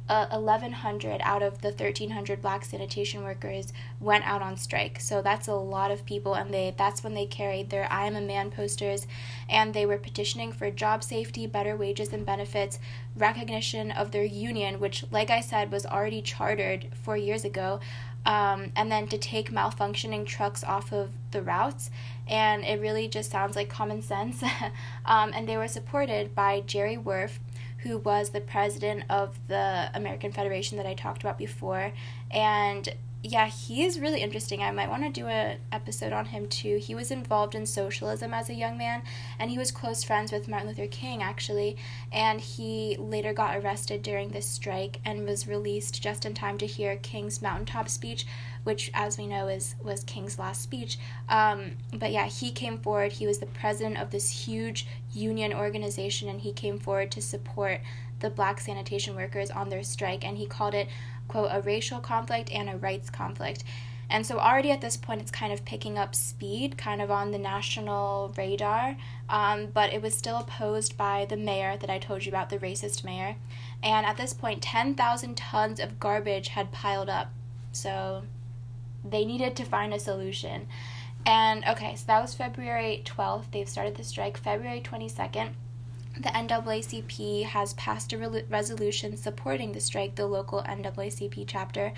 uh, 0.08 0.26
1,100 0.28 1.20
out 1.22 1.42
of 1.42 1.62
the 1.62 1.68
1,300 1.68 2.42
black 2.42 2.64
sanitation 2.64 3.22
workers 3.22 3.72
went 4.00 4.24
out 4.24 4.42
on 4.42 4.56
strike. 4.56 5.00
So 5.00 5.22
that's 5.22 5.48
a 5.48 5.54
lot 5.54 5.90
of 5.90 6.04
people, 6.04 6.34
and 6.34 6.52
they 6.52 6.74
that's 6.76 7.02
when 7.02 7.14
they 7.14 7.26
carried 7.26 7.70
their 7.70 7.90
"I 7.90 8.06
am 8.06 8.16
a 8.16 8.20
man" 8.20 8.50
posters, 8.50 9.06
and 9.48 9.72
they 9.72 9.86
were 9.86 9.96
petitioning 9.96 10.52
for 10.52 10.70
job 10.70 11.02
safety, 11.02 11.46
better 11.46 11.74
wages 11.74 12.12
and 12.12 12.26
benefits, 12.26 12.78
recognition 13.16 13.90
of 13.90 14.10
their 14.10 14.24
union, 14.24 14.78
which, 14.78 15.04
like 15.10 15.30
I 15.30 15.40
said, 15.40 15.72
was 15.72 15.86
already 15.86 16.20
chartered 16.20 16.88
four 17.02 17.16
years 17.16 17.44
ago, 17.44 17.80
um, 18.26 18.72
and 18.76 18.90
then 18.92 19.06
to 19.08 19.18
take 19.18 19.50
malfunctioning 19.50 20.26
trucks 20.26 20.64
off 20.64 20.92
of 20.92 21.10
the 21.30 21.42
routes. 21.42 21.90
And 22.26 22.64
it 22.64 22.80
really 22.80 23.06
just 23.06 23.30
sounds 23.30 23.54
like 23.54 23.68
common 23.68 24.00
sense. 24.00 24.42
um, 25.04 25.32
and 25.34 25.48
they 25.48 25.58
were 25.58 25.68
supported 25.68 26.34
by 26.34 26.60
Jerry 26.60 26.96
Wurf 26.96 27.38
who 27.84 27.98
was 27.98 28.30
the 28.30 28.40
president 28.40 29.04
of 29.10 29.38
the 29.46 29.90
American 29.94 30.32
Federation 30.32 30.78
that 30.78 30.86
I 30.86 30.94
talked 30.94 31.22
about 31.22 31.38
before. 31.38 31.92
And 32.30 32.88
yeah, 33.26 33.46
he 33.46 33.84
is 33.84 33.98
really 33.98 34.20
interesting. 34.20 34.62
I 34.62 34.70
might 34.70 34.90
want 34.90 35.02
to 35.02 35.08
do 35.08 35.28
an 35.28 35.56
episode 35.72 36.12
on 36.12 36.26
him 36.26 36.46
too. 36.46 36.76
He 36.76 36.94
was 36.94 37.10
involved 37.10 37.54
in 37.54 37.64
socialism 37.64 38.34
as 38.34 38.50
a 38.50 38.54
young 38.54 38.76
man, 38.76 39.00
and 39.38 39.50
he 39.50 39.56
was 39.56 39.72
close 39.72 40.04
friends 40.04 40.30
with 40.30 40.46
Martin 40.46 40.68
Luther 40.68 40.86
King, 40.86 41.22
actually. 41.22 41.78
And 42.12 42.38
he 42.38 42.98
later 42.98 43.32
got 43.32 43.56
arrested 43.56 44.02
during 44.02 44.28
this 44.28 44.44
strike 44.44 45.00
and 45.06 45.24
was 45.24 45.48
released 45.48 46.02
just 46.02 46.26
in 46.26 46.34
time 46.34 46.58
to 46.58 46.66
hear 46.66 46.96
King's 46.96 47.40
mountaintop 47.40 47.88
speech, 47.88 48.26
which, 48.64 48.90
as 48.92 49.16
we 49.16 49.26
know, 49.26 49.48
is 49.48 49.74
was 49.82 50.04
King's 50.04 50.38
last 50.38 50.60
speech. 50.60 50.98
Um, 51.30 51.78
but 51.94 52.12
yeah, 52.12 52.26
he 52.26 52.52
came 52.52 52.76
forward. 52.76 53.12
He 53.12 53.26
was 53.26 53.38
the 53.38 53.46
president 53.46 53.96
of 53.96 54.10
this 54.10 54.46
huge 54.46 54.86
union 55.14 55.54
organization, 55.54 56.28
and 56.28 56.42
he 56.42 56.52
came 56.52 56.78
forward 56.78 57.10
to 57.12 57.22
support 57.22 57.80
the 58.20 58.30
black 58.30 58.60
sanitation 58.60 59.14
workers 59.14 59.50
on 59.50 59.68
their 59.68 59.82
strike, 59.82 60.24
and 60.24 60.38
he 60.38 60.46
called 60.46 60.74
it, 60.74 60.88
quote, 61.28 61.50
a 61.50 61.60
racial 61.60 62.00
conflict 62.00 62.50
and 62.52 62.68
a 62.68 62.76
rights 62.76 63.10
conflict. 63.10 63.64
And 64.10 64.26
so, 64.26 64.38
already 64.38 64.70
at 64.70 64.80
this 64.80 64.96
point, 64.96 65.22
it's 65.22 65.30
kind 65.30 65.52
of 65.52 65.64
picking 65.64 65.98
up 65.98 66.14
speed, 66.14 66.76
kind 66.76 67.00
of 67.00 67.10
on 67.10 67.30
the 67.30 67.38
national 67.38 68.34
radar. 68.36 68.96
Um, 69.28 69.66
but 69.66 69.92
it 69.92 70.02
was 70.02 70.16
still 70.16 70.36
opposed 70.36 70.96
by 70.96 71.24
the 71.24 71.36
mayor 71.36 71.76
that 71.78 71.90
I 71.90 71.98
told 71.98 72.24
you 72.24 72.30
about, 72.30 72.50
the 72.50 72.58
racist 72.58 73.02
mayor. 73.02 73.36
And 73.82 74.04
at 74.04 74.16
this 74.16 74.34
point, 74.34 74.62
10,000 74.62 75.36
tons 75.36 75.80
of 75.80 75.98
garbage 75.98 76.48
had 76.48 76.70
piled 76.70 77.08
up. 77.08 77.32
So, 77.72 78.24
they 79.04 79.24
needed 79.24 79.56
to 79.56 79.64
find 79.64 79.92
a 79.94 79.98
solution. 79.98 80.68
And 81.26 81.64
okay, 81.64 81.94
so 81.96 82.04
that 82.06 82.20
was 82.20 82.34
February 82.34 83.02
12th. 83.04 83.50
They've 83.50 83.68
started 83.68 83.96
the 83.96 84.04
strike. 84.04 84.36
February 84.36 84.80
22nd, 84.80 85.52
the 86.16 86.28
NAACP 86.30 87.44
has 87.44 87.74
passed 87.74 88.12
a 88.12 88.18
re- 88.18 88.44
resolution 88.48 89.16
supporting 89.16 89.72
the 89.72 89.80
strike, 89.80 90.14
the 90.14 90.26
local 90.26 90.62
NAACP 90.62 91.44
chapter. 91.46 91.92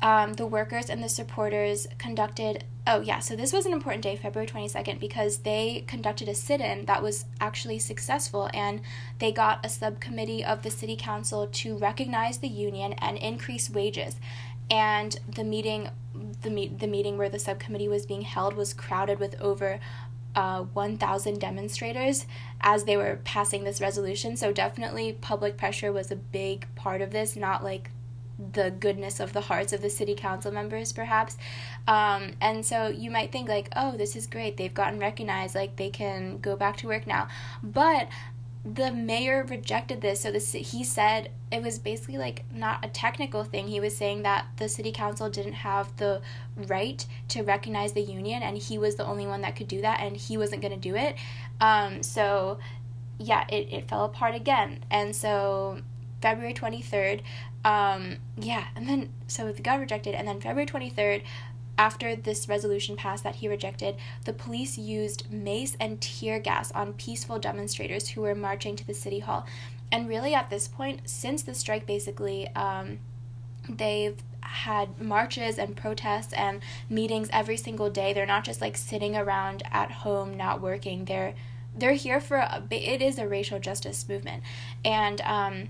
Um, 0.00 0.32
the 0.32 0.46
workers 0.46 0.90
and 0.90 1.02
the 1.02 1.08
supporters 1.08 1.86
conducted 1.96 2.64
oh 2.88 3.00
yeah 3.00 3.20
so 3.20 3.36
this 3.36 3.52
was 3.52 3.66
an 3.66 3.72
important 3.72 4.02
day 4.02 4.16
february 4.16 4.48
22nd 4.48 4.98
because 4.98 5.38
they 5.38 5.84
conducted 5.86 6.28
a 6.28 6.34
sit-in 6.34 6.86
that 6.86 7.04
was 7.04 7.26
actually 7.40 7.78
successful 7.78 8.50
and 8.52 8.80
they 9.20 9.30
got 9.30 9.64
a 9.64 9.68
subcommittee 9.68 10.44
of 10.44 10.62
the 10.62 10.70
city 10.70 10.96
council 10.96 11.46
to 11.46 11.76
recognize 11.76 12.38
the 12.38 12.48
union 12.48 12.94
and 12.94 13.16
increase 13.18 13.70
wages 13.70 14.16
and 14.68 15.20
the 15.28 15.44
meeting 15.44 15.90
the, 16.42 16.50
meet, 16.50 16.78
the 16.80 16.86
meeting 16.86 17.16
where 17.16 17.28
the 17.28 17.38
subcommittee 17.38 17.88
was 17.88 18.04
being 18.06 18.22
held 18.22 18.54
was 18.54 18.74
crowded 18.74 19.18
with 19.18 19.40
over 19.40 19.78
uh, 20.34 20.62
1,000 20.62 21.38
demonstrators 21.40 22.26
as 22.60 22.84
they 22.84 22.96
were 22.96 23.20
passing 23.24 23.64
this 23.64 23.80
resolution. 23.80 24.36
So, 24.36 24.52
definitely, 24.52 25.12
public 25.14 25.56
pressure 25.56 25.92
was 25.92 26.10
a 26.10 26.16
big 26.16 26.66
part 26.74 27.00
of 27.00 27.10
this, 27.10 27.36
not 27.36 27.62
like 27.62 27.90
the 28.52 28.70
goodness 28.70 29.20
of 29.20 29.32
the 29.34 29.42
hearts 29.42 29.72
of 29.72 29.82
the 29.82 29.90
city 29.90 30.14
council 30.14 30.50
members, 30.50 30.92
perhaps. 30.92 31.36
Um, 31.86 32.32
and 32.40 32.64
so, 32.64 32.88
you 32.88 33.10
might 33.10 33.30
think, 33.30 33.48
like, 33.48 33.68
oh, 33.76 33.96
this 33.96 34.16
is 34.16 34.26
great. 34.26 34.56
They've 34.56 34.72
gotten 34.72 34.98
recognized, 34.98 35.54
like, 35.54 35.76
they 35.76 35.90
can 35.90 36.38
go 36.38 36.56
back 36.56 36.76
to 36.78 36.86
work 36.86 37.06
now. 37.06 37.28
But 37.62 38.08
the 38.64 38.92
mayor 38.92 39.44
rejected 39.48 40.00
this 40.00 40.20
so 40.20 40.30
this 40.30 40.52
he 40.52 40.84
said 40.84 41.30
it 41.50 41.60
was 41.62 41.80
basically 41.80 42.16
like 42.16 42.44
not 42.54 42.84
a 42.84 42.88
technical 42.88 43.42
thing 43.42 43.66
he 43.66 43.80
was 43.80 43.96
saying 43.96 44.22
that 44.22 44.46
the 44.58 44.68
city 44.68 44.92
council 44.92 45.28
didn't 45.28 45.52
have 45.52 45.96
the 45.96 46.22
right 46.68 47.04
to 47.26 47.42
recognize 47.42 47.92
the 47.92 48.00
union 48.00 48.40
and 48.40 48.56
he 48.56 48.78
was 48.78 48.94
the 48.94 49.04
only 49.04 49.26
one 49.26 49.40
that 49.40 49.56
could 49.56 49.66
do 49.66 49.80
that 49.80 49.98
and 50.00 50.16
he 50.16 50.36
wasn't 50.36 50.62
going 50.62 50.72
to 50.72 50.78
do 50.78 50.94
it 50.94 51.16
um, 51.60 52.04
so 52.04 52.58
yeah, 53.22 53.44
it, 53.48 53.72
it 53.72 53.88
fell 53.88 54.04
apart 54.04 54.34
again. 54.34 54.84
And 54.90 55.14
so 55.14 55.78
February 56.20 56.54
23rd, 56.54 57.22
um, 57.64 58.16
yeah, 58.36 58.66
and 58.74 58.88
then 58.88 59.10
so 59.28 59.50
the 59.52 59.62
got 59.62 59.78
rejected, 59.78 60.14
and 60.14 60.26
then 60.26 60.40
February 60.40 60.66
23rd, 60.66 61.22
after 61.78 62.14
this 62.14 62.48
resolution 62.48 62.96
passed 62.96 63.24
that 63.24 63.36
he 63.36 63.48
rejected, 63.48 63.96
the 64.24 64.32
police 64.32 64.78
used 64.78 65.30
mace 65.32 65.76
and 65.80 66.00
tear 66.00 66.38
gas 66.38 66.70
on 66.72 66.92
peaceful 66.92 67.38
demonstrators 67.38 68.08
who 68.10 68.20
were 68.20 68.34
marching 68.34 68.76
to 68.76 68.86
the 68.86 68.94
city 68.94 69.20
hall. 69.20 69.46
And 69.90 70.08
really, 70.08 70.34
at 70.34 70.50
this 70.50 70.68
point, 70.68 71.00
since 71.04 71.42
the 71.42 71.54
strike 71.54 71.86
basically, 71.86 72.48
um, 72.54 72.98
they've 73.68 74.16
had 74.40 75.00
marches 75.00 75.58
and 75.58 75.76
protests 75.76 76.32
and 76.32 76.60
meetings 76.88 77.28
every 77.32 77.56
single 77.56 77.90
day. 77.90 78.12
They're 78.12 78.26
not 78.26 78.44
just 78.44 78.60
like 78.60 78.76
sitting 78.76 79.16
around 79.16 79.62
at 79.70 79.90
home 79.90 80.36
not 80.36 80.60
working. 80.60 81.04
They're 81.04 81.34
they're 81.74 81.94
here 81.94 82.20
for 82.20 82.36
a, 82.36 82.62
it 82.70 83.00
is 83.00 83.18
a 83.18 83.26
racial 83.26 83.58
justice 83.58 84.06
movement, 84.08 84.42
and 84.84 85.20
um, 85.22 85.68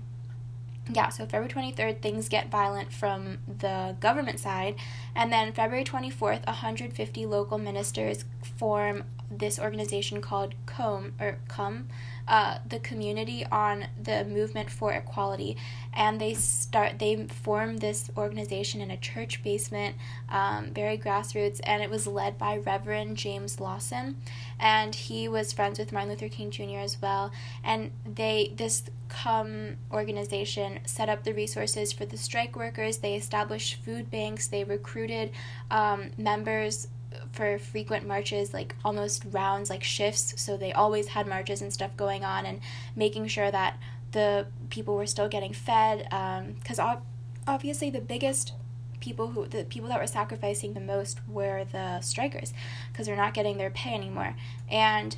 yeah, 0.91 1.09
so 1.09 1.25
February 1.25 1.49
23rd, 1.49 2.01
things 2.01 2.27
get 2.27 2.51
violent 2.51 2.91
from 2.91 3.39
the 3.47 3.95
government 3.99 4.39
side. 4.39 4.75
And 5.15 5.31
then 5.31 5.53
February 5.53 5.85
24th, 5.85 6.45
150 6.45 7.25
local 7.25 7.57
ministers 7.57 8.25
form 8.57 9.05
this 9.31 9.59
organization 9.59 10.21
called 10.21 10.55
COME, 10.65 11.13
or 11.19 11.37
COME, 11.47 11.87
uh, 12.27 12.59
the 12.67 12.79
Community 12.79 13.45
on 13.51 13.87
the 14.01 14.23
Movement 14.23 14.69
for 14.69 14.91
Equality, 14.93 15.57
and 15.93 16.19
they 16.19 16.33
start 16.33 16.99
they 16.99 17.25
form 17.27 17.77
this 17.77 18.09
organization 18.17 18.81
in 18.81 18.91
a 18.91 18.97
church 18.97 19.43
basement, 19.43 19.95
um, 20.29 20.71
very 20.73 20.97
grassroots, 20.97 21.59
and 21.63 21.83
it 21.83 21.89
was 21.89 22.07
led 22.07 22.37
by 22.37 22.57
Reverend 22.57 23.17
James 23.17 23.59
Lawson, 23.59 24.17
and 24.59 24.95
he 24.95 25.27
was 25.27 25.53
friends 25.53 25.79
with 25.79 25.91
Martin 25.91 26.11
Luther 26.11 26.29
King 26.29 26.51
Jr. 26.51 26.79
as 26.79 27.01
well, 27.01 27.31
and 27.63 27.91
they 28.05 28.53
this 28.55 28.83
COME 29.09 29.77
organization 29.91 30.79
set 30.85 31.09
up 31.09 31.23
the 31.23 31.33
resources 31.33 31.93
for 31.93 32.05
the 32.05 32.17
strike 32.17 32.55
workers. 32.55 32.97
They 32.97 33.15
established 33.15 33.75
food 33.83 34.09
banks. 34.09 34.47
They 34.47 34.63
recruited 34.63 35.31
um, 35.69 36.11
members 36.17 36.87
for 37.31 37.57
frequent 37.57 38.07
marches, 38.07 38.53
like 38.53 38.75
almost 38.83 39.23
rounds, 39.31 39.69
like 39.69 39.83
shifts. 39.83 40.41
So 40.41 40.57
they 40.57 40.71
always 40.73 41.09
had 41.09 41.27
marches 41.27 41.61
and 41.61 41.73
stuff 41.73 41.95
going 41.97 42.23
on, 42.23 42.45
and 42.45 42.59
making 42.95 43.27
sure 43.27 43.51
that 43.51 43.77
the 44.11 44.47
people 44.69 44.95
were 44.95 45.07
still 45.07 45.27
getting 45.27 45.53
fed. 45.53 46.07
Because 46.59 46.79
um, 46.79 46.97
obviously, 47.47 47.89
the 47.89 48.01
biggest 48.01 48.53
people 48.99 49.27
who 49.31 49.45
the 49.47 49.65
people 49.65 49.89
that 49.89 49.99
were 49.99 50.07
sacrificing 50.07 50.73
the 50.73 50.79
most 50.79 51.19
were 51.27 51.65
the 51.65 51.99
strikers, 52.01 52.53
because 52.91 53.05
they're 53.05 53.15
not 53.15 53.33
getting 53.33 53.57
their 53.57 53.69
pay 53.69 53.93
anymore. 53.93 54.35
And 54.69 55.17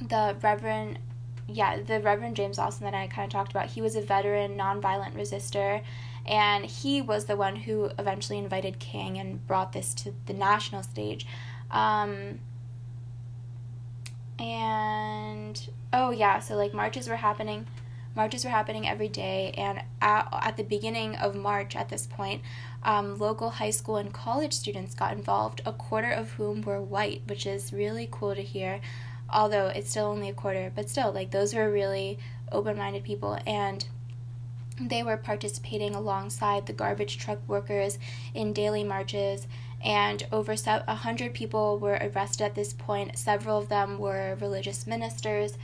the 0.00 0.36
Reverend 0.42 0.98
yeah, 1.50 1.80
the 1.80 2.00
Reverend 2.00 2.36
James 2.36 2.58
Lawson 2.58 2.84
that 2.84 2.94
I 2.94 3.06
kind 3.06 3.24
of 3.24 3.32
talked 3.32 3.50
about, 3.50 3.66
he 3.66 3.80
was 3.80 3.96
a 3.96 4.02
veteran 4.02 4.56
nonviolent 4.56 5.14
resistor 5.14 5.82
and 6.28 6.66
he 6.66 7.00
was 7.00 7.24
the 7.24 7.36
one 7.36 7.56
who 7.56 7.90
eventually 7.98 8.38
invited 8.38 8.78
King 8.78 9.18
and 9.18 9.44
brought 9.46 9.72
this 9.72 9.94
to 9.94 10.12
the 10.26 10.34
national 10.34 10.82
stage. 10.82 11.26
Um, 11.70 12.40
and 14.38 15.68
oh 15.92 16.10
yeah, 16.10 16.38
so 16.38 16.54
like 16.54 16.74
marches 16.74 17.08
were 17.08 17.16
happening, 17.16 17.66
marches 18.14 18.44
were 18.44 18.50
happening 18.50 18.86
every 18.86 19.08
day, 19.08 19.54
and 19.56 19.80
at, 20.02 20.28
at 20.32 20.56
the 20.58 20.62
beginning 20.62 21.16
of 21.16 21.34
March, 21.34 21.74
at 21.74 21.88
this 21.88 22.06
point, 22.06 22.42
um, 22.82 23.18
local 23.18 23.50
high 23.50 23.70
school 23.70 23.96
and 23.96 24.12
college 24.12 24.52
students 24.52 24.94
got 24.94 25.14
involved, 25.14 25.62
a 25.64 25.72
quarter 25.72 26.10
of 26.10 26.32
whom 26.32 26.60
were 26.60 26.80
white, 26.80 27.22
which 27.26 27.46
is 27.46 27.72
really 27.72 28.06
cool 28.10 28.34
to 28.34 28.42
hear. 28.42 28.80
Although 29.30 29.68
it's 29.68 29.90
still 29.90 30.06
only 30.06 30.28
a 30.28 30.34
quarter, 30.34 30.72
but 30.74 30.88
still, 30.88 31.12
like 31.12 31.30
those 31.30 31.54
were 31.54 31.70
really 31.70 32.18
open-minded 32.52 33.04
people, 33.04 33.38
and 33.46 33.84
they 34.80 35.02
were 35.02 35.16
participating 35.16 35.94
alongside 35.94 36.66
the 36.66 36.72
garbage 36.72 37.18
truck 37.18 37.38
workers 37.46 37.98
in 38.34 38.52
daily 38.52 38.84
marches, 38.84 39.46
and 39.84 40.26
over 40.32 40.54
100 40.54 41.34
people 41.34 41.78
were 41.78 41.98
arrested 42.00 42.44
at 42.44 42.54
this 42.54 42.72
point. 42.72 43.16
Several 43.16 43.58
of 43.58 43.68
them 43.68 43.98
were 43.98 44.36
religious 44.40 44.86
ministers. 44.86 45.56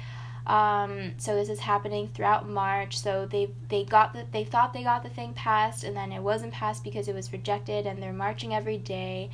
Um, 0.46 1.12
so 1.16 1.34
this 1.34 1.48
is 1.48 1.60
happening 1.60 2.08
throughout 2.08 2.48
March. 2.48 2.98
So 2.98 3.26
they 3.26 3.50
they 3.68 3.84
got 3.84 4.12
the, 4.12 4.26
they 4.30 4.44
thought 4.44 4.72
they 4.72 4.82
got 4.82 5.02
the 5.02 5.08
thing 5.08 5.32
passed, 5.32 5.84
and 5.84 5.96
then 5.96 6.12
it 6.12 6.22
wasn't 6.22 6.52
passed 6.52 6.84
because 6.84 7.08
it 7.08 7.14
was 7.14 7.32
rejected. 7.32 7.86
And 7.86 8.02
they're 8.02 8.12
marching 8.12 8.54
every 8.54 8.78
day. 8.78 9.30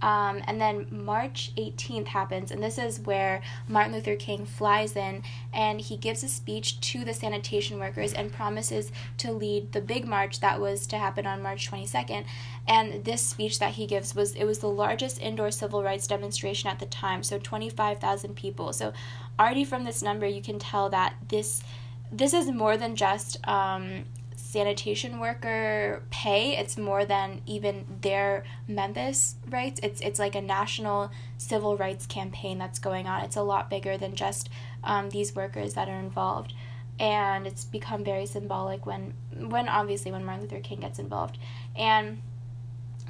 Um, 0.00 0.42
and 0.46 0.60
then 0.60 0.86
March 0.90 1.52
18th 1.56 2.08
happens, 2.08 2.50
and 2.50 2.62
this 2.62 2.78
is 2.78 3.00
where 3.00 3.42
Martin 3.66 3.92
Luther 3.92 4.16
King 4.16 4.46
flies 4.46 4.94
in 4.94 5.22
and 5.52 5.80
he 5.80 5.96
gives 5.96 6.22
a 6.22 6.28
speech 6.28 6.80
to 6.80 7.04
the 7.04 7.14
sanitation 7.14 7.78
workers 7.78 8.12
and 8.12 8.32
promises 8.32 8.92
to 9.18 9.32
lead 9.32 9.72
the 9.72 9.80
big 9.80 10.06
march 10.06 10.40
that 10.40 10.60
was 10.60 10.86
to 10.86 10.98
happen 10.98 11.26
on 11.26 11.42
March 11.42 11.70
22nd. 11.70 12.24
And 12.66 13.04
this 13.04 13.22
speech 13.22 13.58
that 13.58 13.72
he 13.72 13.86
gives 13.86 14.14
was 14.14 14.34
it 14.34 14.44
was 14.44 14.60
the 14.60 14.68
largest 14.68 15.20
indoor 15.20 15.50
civil 15.50 15.82
rights 15.82 16.06
demonstration 16.06 16.70
at 16.70 16.78
the 16.78 16.86
time, 16.86 17.22
so 17.22 17.38
25,000 17.38 18.36
people. 18.36 18.72
So 18.72 18.92
already 19.38 19.64
from 19.64 19.84
this 19.84 20.02
number, 20.02 20.26
you 20.26 20.42
can 20.42 20.58
tell 20.58 20.88
that 20.90 21.14
this 21.28 21.62
this 22.10 22.32
is 22.32 22.50
more 22.50 22.76
than 22.76 22.96
just 22.96 23.36
um, 23.46 24.04
sanitation 24.50 25.20
worker 25.20 26.02
pay. 26.10 26.56
It's 26.56 26.78
more 26.78 27.04
than 27.04 27.42
even 27.44 27.84
their 28.00 28.44
Memphis 28.66 29.34
rights. 29.46 29.78
It's 29.82 30.00
it's 30.00 30.18
like 30.18 30.34
a 30.34 30.40
national 30.40 31.10
civil 31.36 31.76
rights 31.76 32.06
campaign 32.06 32.56
that's 32.56 32.78
going 32.78 33.06
on. 33.06 33.24
It's 33.24 33.36
a 33.36 33.42
lot 33.42 33.68
bigger 33.68 33.98
than 33.98 34.14
just 34.14 34.48
um, 34.82 35.10
these 35.10 35.34
workers 35.34 35.74
that 35.74 35.90
are 35.90 36.00
involved, 36.00 36.54
and 36.98 37.46
it's 37.46 37.64
become 37.66 38.02
very 38.02 38.24
symbolic 38.24 38.86
when 38.86 39.12
when 39.36 39.68
obviously 39.68 40.10
when 40.10 40.24
Martin 40.24 40.44
Luther 40.44 40.60
King 40.60 40.80
gets 40.80 40.98
involved, 40.98 41.36
and 41.76 42.22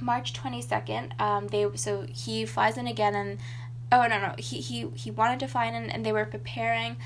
March 0.00 0.32
twenty 0.32 0.60
second. 0.60 1.14
Um, 1.20 1.46
they 1.46 1.68
so 1.76 2.04
he 2.12 2.46
flies 2.46 2.76
in 2.76 2.88
again 2.88 3.14
and. 3.14 3.38
Oh 3.90 4.06
no 4.06 4.20
no 4.20 4.34
he 4.36 4.60
he 4.60 4.86
he 4.96 5.10
wanted 5.10 5.40
to 5.40 5.48
fly 5.48 5.64
in 5.64 5.74
and 5.74 6.04
they 6.04 6.12
were 6.12 6.26
preparing 6.26 6.98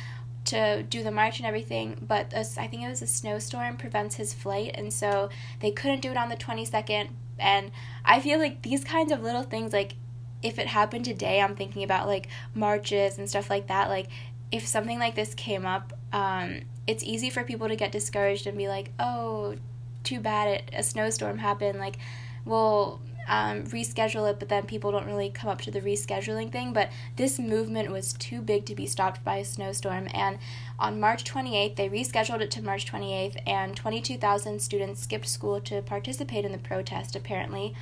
to 0.46 0.82
do 0.82 1.02
the 1.02 1.10
march 1.10 1.38
and 1.38 1.46
everything, 1.46 2.04
but 2.06 2.32
a, 2.32 2.40
I 2.40 2.66
think 2.66 2.82
it 2.82 2.88
was 2.88 3.02
a 3.02 3.06
snowstorm 3.06 3.76
prevents 3.76 4.16
his 4.16 4.34
flight, 4.34 4.72
and 4.74 4.92
so 4.92 5.28
they 5.60 5.70
couldn't 5.70 6.00
do 6.00 6.10
it 6.10 6.16
on 6.16 6.28
the 6.28 6.36
22nd. 6.36 7.10
And 7.38 7.70
I 8.04 8.20
feel 8.20 8.38
like 8.38 8.62
these 8.62 8.84
kinds 8.84 9.12
of 9.12 9.22
little 9.22 9.42
things, 9.42 9.72
like 9.72 9.94
if 10.42 10.58
it 10.58 10.66
happened 10.66 11.04
today, 11.04 11.40
I'm 11.40 11.54
thinking 11.54 11.82
about 11.84 12.06
like 12.06 12.28
marches 12.54 13.18
and 13.18 13.28
stuff 13.28 13.48
like 13.48 13.68
that. 13.68 13.88
Like 13.88 14.08
if 14.50 14.66
something 14.66 14.98
like 14.98 15.14
this 15.14 15.34
came 15.34 15.64
up, 15.64 15.92
um, 16.12 16.62
it's 16.86 17.02
easy 17.04 17.30
for 17.30 17.44
people 17.44 17.68
to 17.68 17.76
get 17.76 17.92
discouraged 17.92 18.46
and 18.46 18.58
be 18.58 18.68
like, 18.68 18.90
oh, 18.98 19.56
too 20.02 20.20
bad 20.20 20.48
it, 20.48 20.70
a 20.76 20.82
snowstorm 20.82 21.38
happened. 21.38 21.78
Like, 21.78 21.96
well, 22.44 23.00
um, 23.28 23.64
reschedule 23.64 24.30
it, 24.30 24.38
but 24.38 24.48
then 24.48 24.64
people 24.64 24.90
don't 24.90 25.06
really 25.06 25.30
come 25.30 25.50
up 25.50 25.60
to 25.62 25.70
the 25.70 25.80
rescheduling 25.80 26.50
thing. 26.50 26.72
But 26.72 26.90
this 27.16 27.38
movement 27.38 27.90
was 27.90 28.12
too 28.12 28.40
big 28.40 28.64
to 28.66 28.74
be 28.74 28.86
stopped 28.86 29.24
by 29.24 29.36
a 29.36 29.44
snowstorm. 29.44 30.08
And 30.12 30.38
on 30.78 31.00
March 31.00 31.24
28th, 31.24 31.76
they 31.76 31.88
rescheduled 31.88 32.40
it 32.40 32.50
to 32.52 32.62
March 32.62 32.90
28th, 32.90 33.40
and 33.46 33.76
22,000 33.76 34.60
students 34.60 35.02
skipped 35.02 35.28
school 35.28 35.60
to 35.60 35.82
participate 35.82 36.44
in 36.44 36.52
the 36.52 36.58
protest, 36.58 37.16
apparently. 37.16 37.74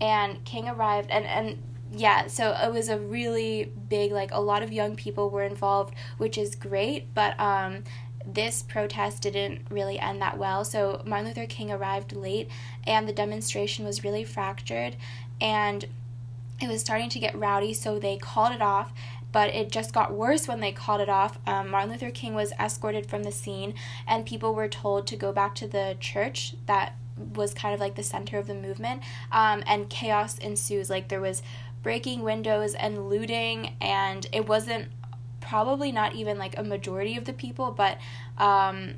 And 0.00 0.44
King 0.44 0.68
arrived, 0.68 1.10
and, 1.10 1.24
and 1.24 1.62
yeah, 1.92 2.26
so 2.26 2.52
it 2.52 2.72
was 2.72 2.88
a 2.88 2.98
really 2.98 3.72
big, 3.88 4.12
like, 4.12 4.30
a 4.32 4.40
lot 4.40 4.62
of 4.62 4.72
young 4.72 4.96
people 4.96 5.30
were 5.30 5.44
involved, 5.44 5.94
which 6.18 6.36
is 6.36 6.54
great, 6.54 7.14
but 7.14 7.38
um, 7.40 7.84
this 8.28 8.62
protest 8.62 9.22
didn't 9.22 9.62
really 9.70 9.98
end 9.98 10.20
that 10.20 10.36
well. 10.36 10.64
So 10.64 11.02
Martin 11.06 11.28
Luther 11.28 11.46
King 11.46 11.72
arrived 11.72 12.12
late 12.12 12.50
and 12.86 13.08
the 13.08 13.12
demonstration 13.12 13.86
was 13.86 14.04
really 14.04 14.22
fractured 14.22 14.96
and 15.40 15.86
it 16.60 16.68
was 16.68 16.80
starting 16.80 17.08
to 17.10 17.18
get 17.18 17.38
rowdy, 17.38 17.72
so 17.72 17.98
they 17.98 18.16
called 18.16 18.52
it 18.52 18.62
off. 18.62 18.92
But 19.30 19.50
it 19.50 19.70
just 19.70 19.92
got 19.92 20.12
worse 20.12 20.48
when 20.48 20.60
they 20.60 20.72
called 20.72 21.00
it 21.00 21.08
off. 21.08 21.38
Um, 21.46 21.68
Martin 21.68 21.90
Luther 21.90 22.10
King 22.10 22.34
was 22.34 22.52
escorted 22.58 23.06
from 23.06 23.24
the 23.24 23.30
scene, 23.30 23.74
and 24.06 24.24
people 24.24 24.54
were 24.54 24.68
told 24.68 25.06
to 25.08 25.16
go 25.16 25.32
back 25.32 25.54
to 25.56 25.68
the 25.68 25.96
church 26.00 26.54
that 26.66 26.94
was 27.34 27.52
kind 27.52 27.74
of 27.74 27.80
like 27.80 27.94
the 27.94 28.02
center 28.02 28.38
of 28.38 28.46
the 28.46 28.54
movement. 28.54 29.02
Um, 29.30 29.62
and 29.66 29.90
chaos 29.90 30.38
ensues. 30.38 30.88
Like 30.88 31.08
there 31.08 31.20
was 31.20 31.42
breaking 31.82 32.22
windows 32.22 32.74
and 32.74 33.08
looting, 33.08 33.76
and 33.80 34.26
it 34.32 34.48
wasn't 34.48 34.88
probably 35.48 35.90
not 35.90 36.14
even 36.14 36.38
like 36.38 36.58
a 36.58 36.62
majority 36.62 37.16
of 37.16 37.24
the 37.24 37.32
people, 37.32 37.70
but 37.70 37.98
um, 38.36 38.94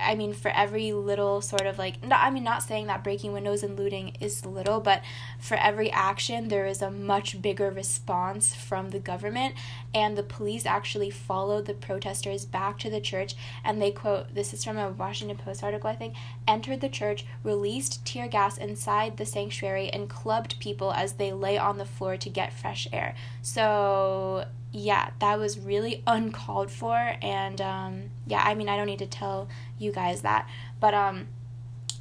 I 0.00 0.14
mean, 0.14 0.32
for 0.32 0.50
every 0.50 0.92
little 0.92 1.40
sort 1.40 1.66
of 1.66 1.78
like, 1.78 2.02
no, 2.04 2.16
I 2.16 2.30
mean, 2.30 2.44
not 2.44 2.62
saying 2.62 2.86
that 2.86 3.02
breaking 3.02 3.32
windows 3.32 3.62
and 3.62 3.78
looting 3.78 4.16
is 4.20 4.44
little, 4.44 4.80
but 4.80 5.02
for 5.40 5.56
every 5.56 5.90
action, 5.90 6.48
there 6.48 6.66
is 6.66 6.82
a 6.82 6.90
much 6.90 7.40
bigger 7.40 7.70
response 7.70 8.54
from 8.54 8.90
the 8.90 8.98
government. 8.98 9.54
And 9.94 10.16
the 10.16 10.22
police 10.22 10.66
actually 10.66 11.10
followed 11.10 11.66
the 11.66 11.74
protesters 11.74 12.44
back 12.44 12.78
to 12.80 12.90
the 12.90 13.00
church. 13.00 13.34
And 13.64 13.80
they 13.80 13.90
quote 13.90 14.34
this 14.34 14.52
is 14.52 14.64
from 14.64 14.76
a 14.76 14.90
Washington 14.90 15.36
Post 15.36 15.62
article, 15.64 15.90
I 15.90 15.96
think 15.96 16.14
entered 16.46 16.80
the 16.80 16.88
church, 16.88 17.24
released 17.42 18.04
tear 18.04 18.28
gas 18.28 18.58
inside 18.58 19.16
the 19.16 19.26
sanctuary, 19.26 19.88
and 19.90 20.08
clubbed 20.08 20.60
people 20.60 20.92
as 20.92 21.14
they 21.14 21.32
lay 21.32 21.58
on 21.58 21.78
the 21.78 21.84
floor 21.84 22.16
to 22.16 22.30
get 22.30 22.52
fresh 22.52 22.86
air. 22.92 23.14
So 23.42 24.46
yeah, 24.72 25.10
that 25.20 25.38
was 25.38 25.58
really 25.58 26.02
uncalled 26.06 26.70
for. 26.70 27.16
And 27.22 27.60
um, 27.60 28.10
yeah, 28.26 28.42
I 28.44 28.54
mean, 28.54 28.68
I 28.68 28.76
don't 28.76 28.86
need 28.86 28.98
to 29.00 29.06
tell 29.06 29.48
you 29.78 29.92
guys 29.92 30.22
that. 30.22 30.48
But 30.80 30.94
um, 30.94 31.28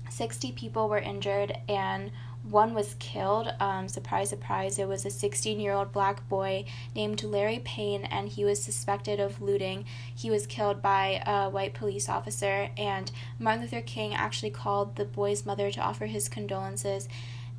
60 0.09 0.51
people 0.53 0.89
were 0.89 0.99
injured 0.99 1.57
and 1.69 2.11
one 2.49 2.73
was 2.73 2.95
killed. 2.99 3.53
Um, 3.59 3.87
surprise, 3.87 4.29
surprise. 4.29 4.79
It 4.79 4.87
was 4.87 5.05
a 5.05 5.09
16 5.09 5.59
year 5.59 5.73
old 5.73 5.91
black 5.91 6.27
boy 6.29 6.65
named 6.95 7.23
Larry 7.23 7.59
Payne, 7.59 8.05
and 8.05 8.29
he 8.29 8.45
was 8.45 8.63
suspected 8.63 9.19
of 9.19 9.41
looting. 9.41 9.85
He 10.15 10.29
was 10.29 10.47
killed 10.47 10.81
by 10.81 11.21
a 11.25 11.49
white 11.49 11.73
police 11.73 12.07
officer, 12.07 12.69
and 12.77 13.11
Martin 13.39 13.63
Luther 13.63 13.81
King 13.81 14.13
actually 14.13 14.51
called 14.51 14.95
the 14.95 15.05
boy's 15.05 15.45
mother 15.45 15.71
to 15.71 15.81
offer 15.81 16.05
his 16.05 16.29
condolences. 16.29 17.09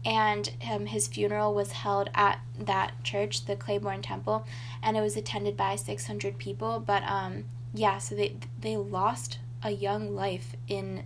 And 0.09 0.51
um, 0.71 0.87
his 0.87 1.07
funeral 1.07 1.53
was 1.55 1.73
held 1.73 2.09
at 2.14 2.40
that 2.59 3.05
church, 3.05 3.44
the 3.44 3.57
Clayborn 3.57 4.01
Temple, 4.03 4.47
and 4.83 4.97
it 4.97 5.03
was 5.03 5.16
attended 5.16 5.57
by 5.57 5.77
600 5.77 6.38
people. 6.38 6.81
But 6.81 7.03
um, 7.03 7.44
yeah, 7.75 7.99
so 7.99 8.14
they 8.14 8.37
they 8.59 8.77
lost 8.77 9.38
a 9.62 9.71
young 9.71 10.14
life 10.14 10.57
in 10.66 11.05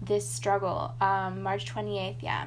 this 0.00 0.28
struggle. 0.28 0.94
Um, 1.00 1.42
March 1.42 1.64
28th, 1.66 2.22
yeah 2.22 2.46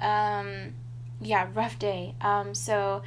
um, 0.00 0.74
yeah, 1.20 1.48
rough 1.54 1.78
day. 1.78 2.14
Um, 2.20 2.54
so, 2.54 3.02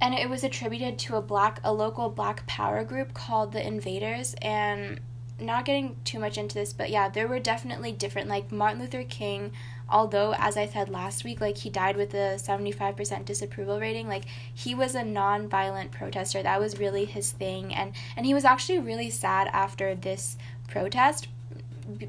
and 0.00 0.14
it 0.14 0.28
was 0.28 0.44
attributed 0.44 0.98
to 1.00 1.16
a 1.16 1.22
black, 1.22 1.60
a 1.64 1.72
local 1.72 2.08
black 2.08 2.46
power 2.46 2.84
group 2.84 3.14
called 3.14 3.52
the 3.52 3.64
Invaders. 3.64 4.34
And 4.42 5.00
not 5.38 5.66
getting 5.66 5.96
too 6.04 6.18
much 6.18 6.38
into 6.38 6.54
this, 6.54 6.72
but 6.72 6.88
yeah, 6.90 7.08
there 7.08 7.28
were 7.28 7.38
definitely 7.38 7.92
different. 7.92 8.28
Like 8.28 8.50
Martin 8.50 8.80
Luther 8.80 9.04
King, 9.04 9.52
although 9.88 10.34
as 10.38 10.56
I 10.56 10.66
said 10.66 10.88
last 10.88 11.24
week, 11.24 11.40
like 11.40 11.58
he 11.58 11.70
died 11.70 11.96
with 11.96 12.14
a 12.14 12.38
seventy 12.38 12.72
five 12.72 12.96
percent 12.96 13.26
disapproval 13.26 13.80
rating. 13.80 14.08
Like 14.08 14.24
he 14.52 14.74
was 14.74 14.94
a 14.94 15.04
non 15.04 15.48
violent 15.48 15.92
protester. 15.92 16.42
That 16.42 16.60
was 16.60 16.78
really 16.78 17.04
his 17.04 17.32
thing, 17.32 17.74
and 17.74 17.92
and 18.16 18.26
he 18.26 18.34
was 18.34 18.44
actually 18.44 18.78
really 18.78 19.10
sad 19.10 19.48
after 19.52 19.94
this 19.94 20.36
protest. 20.68 21.28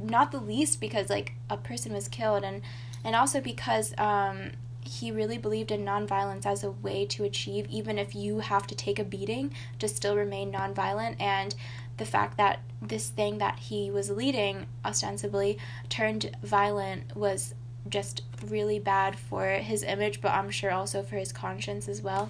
Not 0.02 0.32
the 0.32 0.40
least 0.40 0.82
because 0.82 1.10
like 1.10 1.34
a 1.50 1.58
person 1.58 1.94
was 1.94 2.08
killed 2.08 2.44
and 2.44 2.62
and 3.04 3.16
also 3.16 3.40
because 3.40 3.94
um, 3.98 4.52
he 4.82 5.12
really 5.12 5.38
believed 5.38 5.72
in 5.72 5.86
nonviolence 5.86 6.46
as 6.46 6.64
a 6.64 6.72
way 6.72 7.06
to 7.06 7.24
achieve, 7.24 7.68
even 7.70 7.98
if 7.98 8.16
you 8.16 8.40
have 8.40 8.66
to 8.68 8.76
take 8.76 9.00
a 9.00 9.04
beating, 9.04 9.54
to 9.80 9.88
still 9.88 10.16
remain 10.16 10.52
nonviolent. 10.52 11.16
And 11.20 11.54
the 11.98 12.06
fact 12.06 12.38
that 12.38 12.60
this 12.82 13.10
thing 13.10 13.38
that 13.40 13.60
he 13.60 13.92
was 13.92 14.10
leading, 14.10 14.68
ostensibly, 14.86 15.58
turned 15.90 16.32
violent 16.44 17.16
was 17.16 17.54
just 17.90 18.24
really 18.46 18.80
bad 18.80 19.18
for 19.18 19.48
his 19.48 19.84
image, 19.84 20.22
but 20.22 20.32
I'm 20.32 20.52
sure 20.52 20.72
also 20.72 21.04
for 21.04 21.16
his 21.16 21.32
conscience 21.32 21.88
as 21.88 22.02
well. 22.02 22.30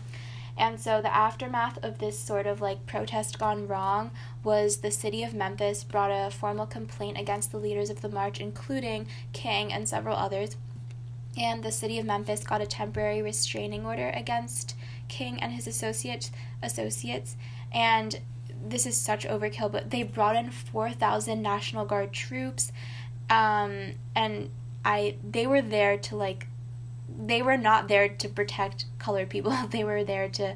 And 0.58 0.80
so 0.80 1.02
the 1.02 1.16
aftermath 1.16 1.78
of 1.84 2.00
this 2.00 2.18
sort 2.18 2.48
of 2.48 2.62
like 2.62 2.88
protest 2.88 3.38
gone 3.38 3.68
wrong 3.68 4.10
was 4.44 4.78
the 4.78 4.90
city 4.90 5.24
of 5.24 5.34
Memphis 5.34 5.84
brought 5.84 6.10
a 6.10 6.32
formal 6.32 6.66
complaint 6.66 7.20
against 7.20 7.52
the 7.52 7.60
leaders 7.60 7.92
of 7.92 8.02
the 8.02 8.10
march, 8.10 8.40
including 8.40 9.08
King 9.34 9.72
and 9.72 9.88
several 9.88 10.16
others 10.16 10.58
and 11.38 11.64
the 11.64 11.72
city 11.72 12.00
of 12.00 12.06
Memphis 12.06 12.44
got 12.44 12.62
a 12.62 12.66
temporary 12.66 13.22
restraining 13.22 13.86
order 13.86 14.10
against 14.10 14.76
King 15.08 15.42
and 15.42 15.54
his 15.54 15.68
associates 15.68 16.32
associates 16.64 17.38
and 17.72 18.20
this 18.66 18.86
is 18.86 18.98
such 18.98 19.26
overkill 19.28 19.72
but 19.72 19.92
they 19.92 20.04
brought 20.04 20.36
in 20.36 20.50
4000 20.50 21.42
National 21.42 21.86
Guard 21.86 22.12
troops 22.12 22.72
um, 23.30 23.94
and 24.16 24.50
I 24.88 25.18
they 25.22 25.46
were 25.46 25.62
there 25.62 25.98
to 25.98 26.16
like 26.16 26.48
they 27.10 27.42
were 27.42 27.58
not 27.58 27.90
there 27.90 28.08
to 28.08 28.30
protect 28.30 28.86
colored 29.00 29.30
people 29.30 29.52
they 29.72 29.84
were 29.84 30.04
there 30.04 30.30
to 30.30 30.56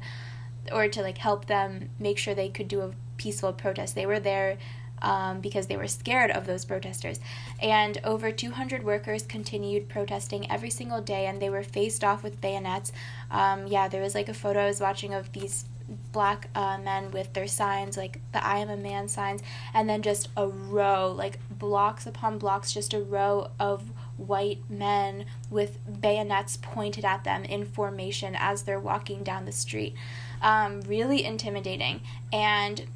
or 0.72 0.88
to 0.88 1.02
like 1.02 1.18
help 1.18 1.46
them 1.46 1.90
make 1.98 2.16
sure 2.18 2.34
they 2.34 2.48
could 2.48 2.68
do 2.68 2.80
a 2.80 2.92
peaceful 3.18 3.52
protest 3.52 3.94
they 3.94 4.06
were 4.06 4.20
there 4.20 4.56
um, 5.02 5.40
because 5.40 5.66
they 5.66 5.76
were 5.76 5.88
scared 5.88 6.30
of 6.30 6.46
those 6.46 6.64
protesters. 6.64 7.18
And 7.60 8.00
over 8.04 8.30
200 8.30 8.84
workers 8.84 9.24
continued 9.24 9.88
protesting 9.88 10.48
every 10.48 10.70
single 10.70 11.00
day, 11.00 11.26
and 11.26 11.42
they 11.42 11.50
were 11.50 11.64
faced 11.64 12.04
off 12.04 12.22
with 12.22 12.40
bayonets. 12.40 12.92
Um, 13.28 13.66
yeah, 13.66 13.88
there 13.88 14.00
was 14.00 14.14
like 14.14 14.28
a 14.28 14.34
photo 14.34 14.60
I 14.60 14.66
was 14.66 14.80
watching 14.80 15.12
of 15.12 15.32
these 15.32 15.64
black 16.12 16.48
uh, 16.54 16.78
men 16.78 17.10
with 17.10 17.32
their 17.32 17.48
signs, 17.48 17.96
like 17.96 18.20
the 18.32 18.44
I 18.44 18.58
am 18.58 18.70
a 18.70 18.76
man 18.76 19.08
signs, 19.08 19.42
and 19.74 19.88
then 19.88 20.02
just 20.02 20.28
a 20.36 20.46
row, 20.46 21.10
like 21.10 21.38
blocks 21.50 22.06
upon 22.06 22.38
blocks, 22.38 22.72
just 22.72 22.94
a 22.94 23.00
row 23.00 23.50
of 23.58 23.90
white 24.16 24.58
men 24.68 25.26
with 25.50 25.78
bayonets 26.00 26.56
pointed 26.56 27.04
at 27.04 27.24
them 27.24 27.44
in 27.44 27.64
formation 27.64 28.36
as 28.38 28.62
they're 28.62 28.80
walking 28.80 29.22
down 29.22 29.44
the 29.44 29.52
street. 29.52 29.94
Um, 30.40 30.80
really 30.82 31.24
intimidating. 31.24 32.00
And 32.32 32.86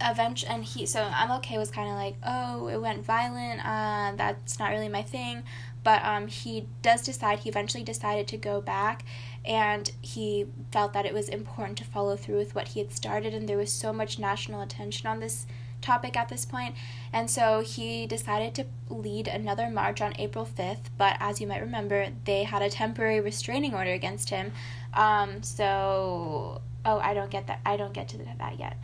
eventually 0.00 0.52
and 0.52 0.64
he 0.64 0.84
so 0.84 1.00
MLK 1.00 1.56
was 1.56 1.70
kind 1.70 1.88
of 1.88 1.94
like 1.94 2.16
oh 2.22 2.68
it 2.68 2.76
went 2.78 3.04
violent 3.04 3.64
uh, 3.64 4.12
that's 4.16 4.58
not 4.58 4.70
really 4.70 4.88
my 4.88 5.02
thing 5.02 5.42
but 5.82 6.04
um, 6.04 6.26
he 6.26 6.66
does 6.82 7.02
decide 7.02 7.38
he 7.38 7.48
eventually 7.48 7.82
decided 7.82 8.26
to 8.26 8.36
go 8.36 8.60
back 8.60 9.04
and 9.44 9.92
he 10.02 10.46
felt 10.72 10.92
that 10.92 11.06
it 11.06 11.14
was 11.14 11.28
important 11.28 11.78
to 11.78 11.84
follow 11.84 12.16
through 12.16 12.36
with 12.36 12.54
what 12.54 12.68
he 12.68 12.80
had 12.80 12.92
started 12.92 13.32
and 13.32 13.48
there 13.48 13.56
was 13.56 13.72
so 13.72 13.92
much 13.92 14.18
national 14.18 14.60
attention 14.60 15.06
on 15.06 15.20
this 15.20 15.46
topic 15.86 16.16
at 16.16 16.28
this 16.28 16.44
point. 16.44 16.74
And 17.12 17.30
so 17.30 17.60
he 17.60 18.06
decided 18.06 18.54
to 18.56 18.64
lead 18.88 19.26
another 19.28 19.68
march 19.70 20.00
on 20.00 20.12
april 20.18 20.46
5th 20.46 20.86
but 20.96 21.16
as 21.18 21.40
you 21.40 21.46
might 21.46 21.60
remember 21.60 22.08
they 22.24 22.44
had 22.44 22.62
a 22.62 22.70
temporary 22.70 23.20
restraining 23.20 23.74
order 23.74 23.92
against 23.92 24.30
him. 24.30 24.52
Um, 24.94 25.42
so 25.42 26.60
oh 26.84 26.98
i 26.98 27.12
don't 27.14 27.30
get 27.30 27.46
that 27.48 27.60
i 27.66 27.76
don't 27.76 27.92
get 27.92 28.08
to 28.08 28.18
that 28.18 28.58
yet. 28.58 28.76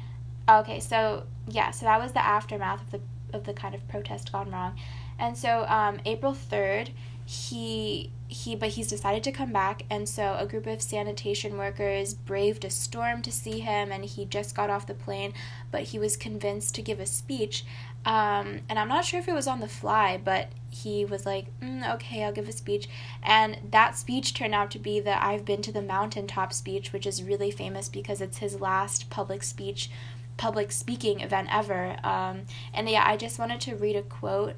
Okay, 0.48 0.80
so 0.80 1.24
yeah, 1.48 1.70
so 1.70 1.86
that 1.86 2.00
was 2.00 2.12
the 2.12 2.24
aftermath 2.24 2.82
of 2.82 2.90
the 2.90 3.00
of 3.32 3.44
the 3.44 3.52
kind 3.54 3.74
of 3.74 3.86
protest 3.88 4.32
gone 4.32 4.50
wrong, 4.50 4.78
and 5.18 5.36
so 5.38 5.64
um, 5.68 6.00
April 6.04 6.34
third, 6.34 6.90
he 7.24 8.10
he 8.28 8.56
but 8.56 8.70
he's 8.70 8.88
decided 8.88 9.22
to 9.24 9.32
come 9.32 9.52
back, 9.52 9.84
and 9.90 10.08
so 10.08 10.36
a 10.38 10.46
group 10.46 10.66
of 10.66 10.82
sanitation 10.82 11.58
workers 11.58 12.14
braved 12.14 12.64
a 12.64 12.70
storm 12.70 13.22
to 13.22 13.32
see 13.32 13.60
him, 13.60 13.92
and 13.92 14.04
he 14.04 14.24
just 14.24 14.54
got 14.54 14.70
off 14.70 14.86
the 14.86 14.94
plane, 14.94 15.32
but 15.70 15.82
he 15.82 15.98
was 15.98 16.16
convinced 16.16 16.74
to 16.74 16.82
give 16.82 16.98
a 16.98 17.06
speech, 17.06 17.64
um, 18.04 18.60
and 18.68 18.78
I'm 18.78 18.88
not 18.88 19.04
sure 19.04 19.20
if 19.20 19.28
it 19.28 19.34
was 19.34 19.46
on 19.46 19.60
the 19.60 19.68
fly, 19.68 20.20
but 20.22 20.48
he 20.70 21.04
was 21.04 21.24
like, 21.24 21.46
mm, 21.60 21.94
okay, 21.94 22.24
I'll 22.24 22.32
give 22.32 22.48
a 22.48 22.52
speech. 22.52 22.88
And 23.22 23.58
that 23.70 23.96
speech 23.96 24.34
turned 24.34 24.54
out 24.54 24.70
to 24.72 24.78
be 24.78 24.98
the 24.98 25.22
I've 25.22 25.44
Been 25.44 25.62
to 25.62 25.72
the 25.72 25.82
Mountaintop 25.82 26.52
speech, 26.52 26.92
which 26.92 27.06
is 27.06 27.22
really 27.22 27.50
famous 27.50 27.88
because 27.88 28.20
it's 28.20 28.38
his 28.38 28.60
last 28.60 29.10
public 29.10 29.42
speech 29.42 29.90
public 30.38 30.72
speaking 30.72 31.20
event 31.20 31.46
ever. 31.52 31.96
Um, 32.02 32.42
and 32.72 32.88
yeah, 32.88 33.04
I 33.06 33.16
just 33.16 33.38
wanted 33.38 33.60
to 33.62 33.76
read 33.76 33.96
a 33.96 34.02
quote 34.02 34.56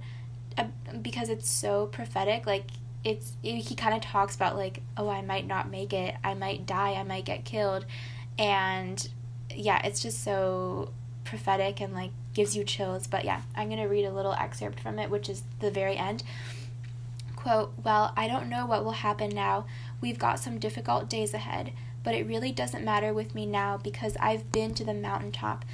because 1.02 1.28
it's 1.28 1.48
so 1.48 1.86
prophetic. 1.86 2.46
Like 2.46 2.66
it's 3.02 3.34
he 3.42 3.74
kind 3.74 3.94
of 3.94 4.00
talks 4.00 4.34
about 4.34 4.56
like, 4.56 4.82
oh, 4.96 5.08
I 5.08 5.22
might 5.22 5.46
not 5.46 5.70
make 5.70 5.92
it, 5.92 6.14
I 6.22 6.34
might 6.34 6.66
die, 6.66 6.94
I 6.94 7.02
might 7.02 7.24
get 7.24 7.44
killed, 7.44 7.86
and 8.38 9.08
yeah, 9.54 9.80
it's 9.84 10.02
just 10.02 10.22
so 10.22 10.92
prophetic 11.24 11.80
and 11.80 11.92
like 11.92 12.10
gives 12.32 12.56
you 12.56 12.64
chills. 12.64 13.06
But 13.06 13.24
yeah, 13.24 13.42
I'm 13.54 13.68
gonna 13.68 13.88
read 13.88 14.04
a 14.04 14.12
little 14.12 14.34
excerpt 14.34 14.80
from 14.80 14.98
it, 14.98 15.10
which 15.10 15.28
is 15.28 15.42
the 15.60 15.70
very 15.70 15.96
end. 15.96 16.22
Quote, 17.36 17.72
Well, 17.82 18.12
I 18.16 18.26
don't 18.26 18.48
know 18.48 18.64
what 18.64 18.84
will 18.84 18.92
happen 18.92 19.30
now. 19.30 19.66
We've 20.00 20.18
got 20.18 20.38
some 20.38 20.58
difficult 20.58 21.10
days 21.10 21.34
ahead 21.34 21.72
but 22.04 22.14
it 22.14 22.26
really 22.26 22.52
doesn't 22.52 22.84
matter 22.84 23.12
with 23.12 23.34
me 23.34 23.46
now 23.46 23.78
because 23.78 24.16
I've 24.20 24.52
been 24.52 24.74
to 24.74 24.84
the 24.84 24.94
mountaintop 24.94 25.64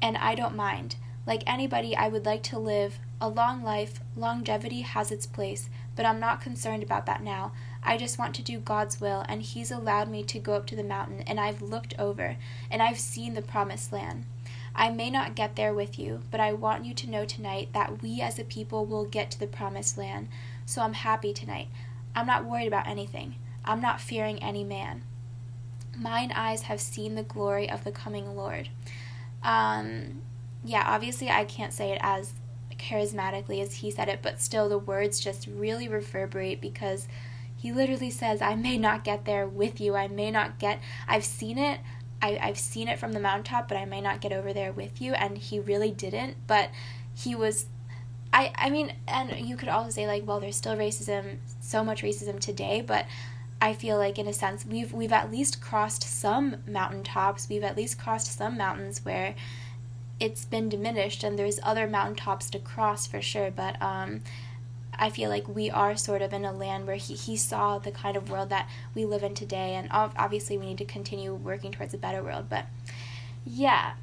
and 0.00 0.16
I 0.16 0.34
don't 0.34 0.56
mind. 0.56 0.96
Like 1.26 1.42
anybody, 1.46 1.94
I 1.94 2.08
would 2.08 2.24
like 2.24 2.42
to 2.44 2.58
live 2.58 2.98
a 3.22 3.28
long 3.28 3.62
life. 3.62 4.00
Longevity 4.16 4.80
has 4.80 5.12
its 5.12 5.26
place, 5.26 5.70
but 5.94 6.04
I'm 6.04 6.18
not 6.18 6.40
concerned 6.40 6.82
about 6.82 7.06
that 7.06 7.22
now. 7.22 7.52
I 7.80 7.96
just 7.96 8.18
want 8.18 8.34
to 8.34 8.42
do 8.42 8.58
God's 8.58 9.00
will, 9.00 9.24
and 9.28 9.42
He's 9.42 9.70
allowed 9.70 10.10
me 10.10 10.24
to 10.24 10.40
go 10.40 10.54
up 10.54 10.66
to 10.66 10.76
the 10.76 10.82
mountain, 10.82 11.20
and 11.20 11.38
I've 11.38 11.62
looked 11.62 11.94
over, 12.00 12.36
and 12.68 12.82
I've 12.82 12.98
seen 12.98 13.34
the 13.34 13.40
promised 13.40 13.92
land. 13.92 14.26
I 14.74 14.90
may 14.90 15.08
not 15.08 15.36
get 15.36 15.54
there 15.54 15.72
with 15.72 16.00
you, 16.00 16.22
but 16.32 16.40
I 16.40 16.52
want 16.52 16.84
you 16.84 16.94
to 16.94 17.08
know 17.10 17.24
tonight 17.24 17.68
that 17.72 18.02
we 18.02 18.20
as 18.20 18.40
a 18.40 18.44
people 18.44 18.86
will 18.86 19.04
get 19.04 19.30
to 19.30 19.38
the 19.38 19.46
promised 19.46 19.96
land. 19.96 20.28
So 20.66 20.82
I'm 20.82 20.94
happy 20.94 21.32
tonight. 21.32 21.68
I'm 22.16 22.26
not 22.26 22.44
worried 22.44 22.66
about 22.66 22.88
anything. 22.88 23.36
I'm 23.64 23.80
not 23.80 24.00
fearing 24.00 24.42
any 24.42 24.64
man. 24.64 25.02
Mine 25.96 26.32
eyes 26.34 26.62
have 26.62 26.80
seen 26.80 27.14
the 27.14 27.22
glory 27.22 27.70
of 27.70 27.84
the 27.84 27.92
coming 27.92 28.34
Lord. 28.34 28.70
Um, 29.44 30.22
yeah, 30.64 30.84
obviously, 30.86 31.28
I 31.28 31.44
can't 31.44 31.72
say 31.72 31.92
it 31.92 32.00
as 32.02 32.32
charismatically 32.82 33.62
as 33.62 33.76
he 33.76 33.90
said 33.90 34.08
it, 34.08 34.20
but 34.22 34.40
still, 34.40 34.68
the 34.68 34.78
words 34.78 35.20
just 35.20 35.46
really 35.46 35.88
reverberate 35.88 36.60
because 36.60 37.08
he 37.56 37.72
literally 37.72 38.10
says, 38.10 38.42
I 38.42 38.54
may 38.54 38.76
not 38.76 39.04
get 39.04 39.24
there 39.24 39.46
with 39.46 39.80
you. 39.80 39.94
I 39.94 40.08
may 40.08 40.30
not 40.30 40.58
get, 40.58 40.80
I've 41.06 41.24
seen 41.24 41.58
it. 41.58 41.80
I, 42.20 42.38
I've 42.40 42.58
seen 42.58 42.88
it 42.88 42.98
from 42.98 43.12
the 43.12 43.20
mountaintop, 43.20 43.68
but 43.68 43.76
I 43.76 43.84
may 43.84 44.00
not 44.00 44.20
get 44.20 44.32
over 44.32 44.52
there 44.52 44.72
with 44.72 45.00
you. 45.00 45.14
And 45.14 45.38
he 45.38 45.60
really 45.60 45.90
didn't. 45.90 46.36
But 46.46 46.70
he 47.14 47.34
was 47.34 47.66
I, 48.32 48.50
I 48.56 48.70
mean, 48.70 48.94
and 49.06 49.46
you 49.46 49.56
could 49.56 49.68
also 49.68 49.90
say, 49.90 50.06
like, 50.06 50.26
well, 50.26 50.40
there's 50.40 50.56
still 50.56 50.74
racism, 50.74 51.36
so 51.60 51.84
much 51.84 52.02
racism 52.02 52.40
today, 52.40 52.80
but 52.80 53.06
I 53.60 53.74
feel 53.74 53.98
like 53.98 54.18
in 54.18 54.26
a 54.26 54.32
sense 54.32 54.66
we've 54.66 54.92
we've 54.92 55.12
at 55.12 55.30
least 55.30 55.60
crossed 55.60 56.02
some 56.02 56.56
mountaintops. 56.66 57.48
We've 57.48 57.62
at 57.62 57.76
least 57.76 57.96
crossed 57.96 58.36
some 58.36 58.56
mountains 58.56 59.04
where 59.04 59.36
it's 60.22 60.44
been 60.44 60.68
diminished 60.68 61.24
and 61.24 61.38
there's 61.38 61.58
other 61.62 61.86
mountaintops 61.88 62.48
to 62.50 62.58
cross 62.58 63.06
for 63.06 63.20
sure, 63.20 63.50
but 63.50 63.80
um 63.82 64.22
I 64.98 65.10
feel 65.10 65.30
like 65.30 65.48
we 65.48 65.70
are 65.70 65.96
sort 65.96 66.22
of 66.22 66.32
in 66.32 66.44
a 66.44 66.52
land 66.52 66.86
where 66.86 66.96
he, 66.96 67.14
he 67.14 67.36
saw 67.36 67.78
the 67.78 67.90
kind 67.90 68.16
of 68.16 68.30
world 68.30 68.50
that 68.50 68.68
we 68.94 69.04
live 69.04 69.22
in 69.22 69.34
today, 69.34 69.74
and 69.74 69.88
obviously 69.90 70.58
we 70.58 70.66
need 70.66 70.78
to 70.78 70.84
continue 70.84 71.34
working 71.34 71.72
towards 71.72 71.94
a 71.94 71.98
better 71.98 72.22
world. 72.22 72.46
But 72.48 72.66
yeah, 73.44 73.94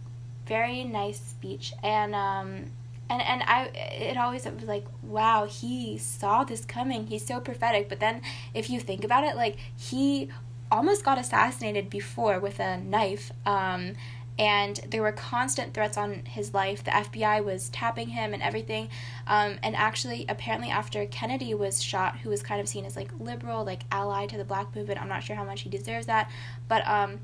very 0.47 0.83
nice 0.83 1.21
speech, 1.21 1.73
and 1.83 2.15
um, 2.15 2.71
and 3.09 3.21
and 3.21 3.43
I 3.43 3.69
it 3.75 4.17
always 4.17 4.45
was 4.45 4.63
like 4.63 4.85
wow 5.03 5.45
he 5.45 5.97
saw 5.97 6.43
this 6.43 6.65
coming. 6.65 7.07
He's 7.07 7.25
so 7.25 7.39
prophetic. 7.39 7.87
But 7.87 7.99
then 7.99 8.21
if 8.53 8.69
you 8.69 8.79
think 8.79 9.03
about 9.03 9.23
it, 9.23 9.35
like 9.35 9.57
he 9.77 10.29
almost 10.71 11.03
got 11.05 11.17
assassinated 11.17 11.89
before 11.89 12.39
with 12.39 12.59
a 12.59 12.77
knife. 12.77 13.31
Um, 13.45 13.93
and 14.39 14.79
there 14.89 15.01
were 15.01 15.11
constant 15.11 15.73
threats 15.73 15.97
on 15.97 16.23
his 16.23 16.53
life. 16.53 16.81
The 16.81 16.91
FBI 16.91 17.43
was 17.43 17.67
tapping 17.69 18.07
him 18.07 18.33
and 18.33 18.41
everything. 18.41 18.87
Um, 19.27 19.57
and 19.61 19.75
actually, 19.75 20.25
apparently, 20.29 20.69
after 20.69 21.05
Kennedy 21.05 21.53
was 21.53 21.83
shot, 21.83 22.19
who 22.19 22.29
was 22.29 22.41
kind 22.41 22.61
of 22.61 22.69
seen 22.69 22.85
as 22.85 22.95
like 22.95 23.11
liberal, 23.19 23.65
like 23.65 23.83
ally 23.91 24.27
to 24.27 24.37
the 24.37 24.45
black 24.45 24.73
movement, 24.73 25.01
I'm 25.01 25.09
not 25.09 25.23
sure 25.23 25.35
how 25.35 25.43
much 25.43 25.61
he 25.61 25.69
deserves 25.69 26.05
that, 26.05 26.31
but 26.69 26.87
um, 26.87 27.19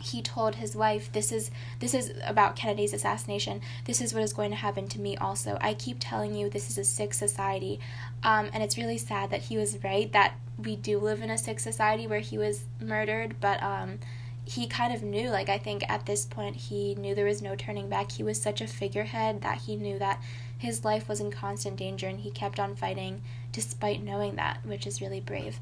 he 0.00 0.22
told 0.22 0.56
his 0.56 0.76
wife 0.76 1.10
this 1.12 1.32
is 1.32 1.50
this 1.80 1.92
is 1.92 2.12
about 2.24 2.56
Kennedy's 2.56 2.92
assassination 2.92 3.60
this 3.86 4.02
is 4.02 4.12
what 4.12 4.22
is 4.22 4.34
going 4.34 4.50
to 4.50 4.56
happen 4.56 4.86
to 4.88 5.00
me 5.00 5.16
also 5.16 5.56
I 5.62 5.72
keep 5.72 5.96
telling 5.98 6.34
you 6.34 6.50
this 6.50 6.68
is 6.68 6.76
a 6.76 6.84
sick 6.84 7.14
society 7.14 7.80
um, 8.22 8.50
and 8.52 8.62
it's 8.62 8.76
really 8.76 8.98
sad 8.98 9.30
that 9.30 9.42
he 9.42 9.56
was 9.56 9.82
right 9.82 10.12
that 10.12 10.34
we 10.58 10.76
do 10.76 10.98
live 10.98 11.22
in 11.22 11.30
a 11.30 11.38
sick 11.38 11.58
society 11.58 12.06
where 12.06 12.18
he 12.18 12.36
was 12.36 12.64
murdered 12.80 13.36
but 13.40 13.62
um, 13.62 13.98
he 14.44 14.66
kind 14.66 14.94
of 14.94 15.02
knew 15.02 15.30
like 15.30 15.48
i 15.48 15.56
think 15.56 15.82
at 15.88 16.04
this 16.06 16.26
point 16.26 16.54
he 16.54 16.94
knew 16.96 17.14
there 17.14 17.24
was 17.24 17.42
no 17.42 17.56
turning 17.56 17.88
back. 17.88 18.12
He 18.12 18.22
was 18.22 18.40
such 18.40 18.60
a 18.60 18.66
figurehead 18.66 19.42
that 19.42 19.58
he 19.62 19.76
knew 19.76 19.98
that 19.98 20.22
his 20.58 20.84
life 20.84 21.08
was 21.08 21.20
in 21.20 21.30
constant 21.30 21.76
danger 21.76 22.06
and 22.06 22.20
he 22.20 22.30
kept 22.30 22.60
on 22.60 22.76
fighting 22.76 23.22
despite 23.52 24.02
knowing 24.02 24.36
that 24.36 24.58
which 24.64 24.86
is 24.86 25.00
really 25.00 25.20
brave. 25.20 25.58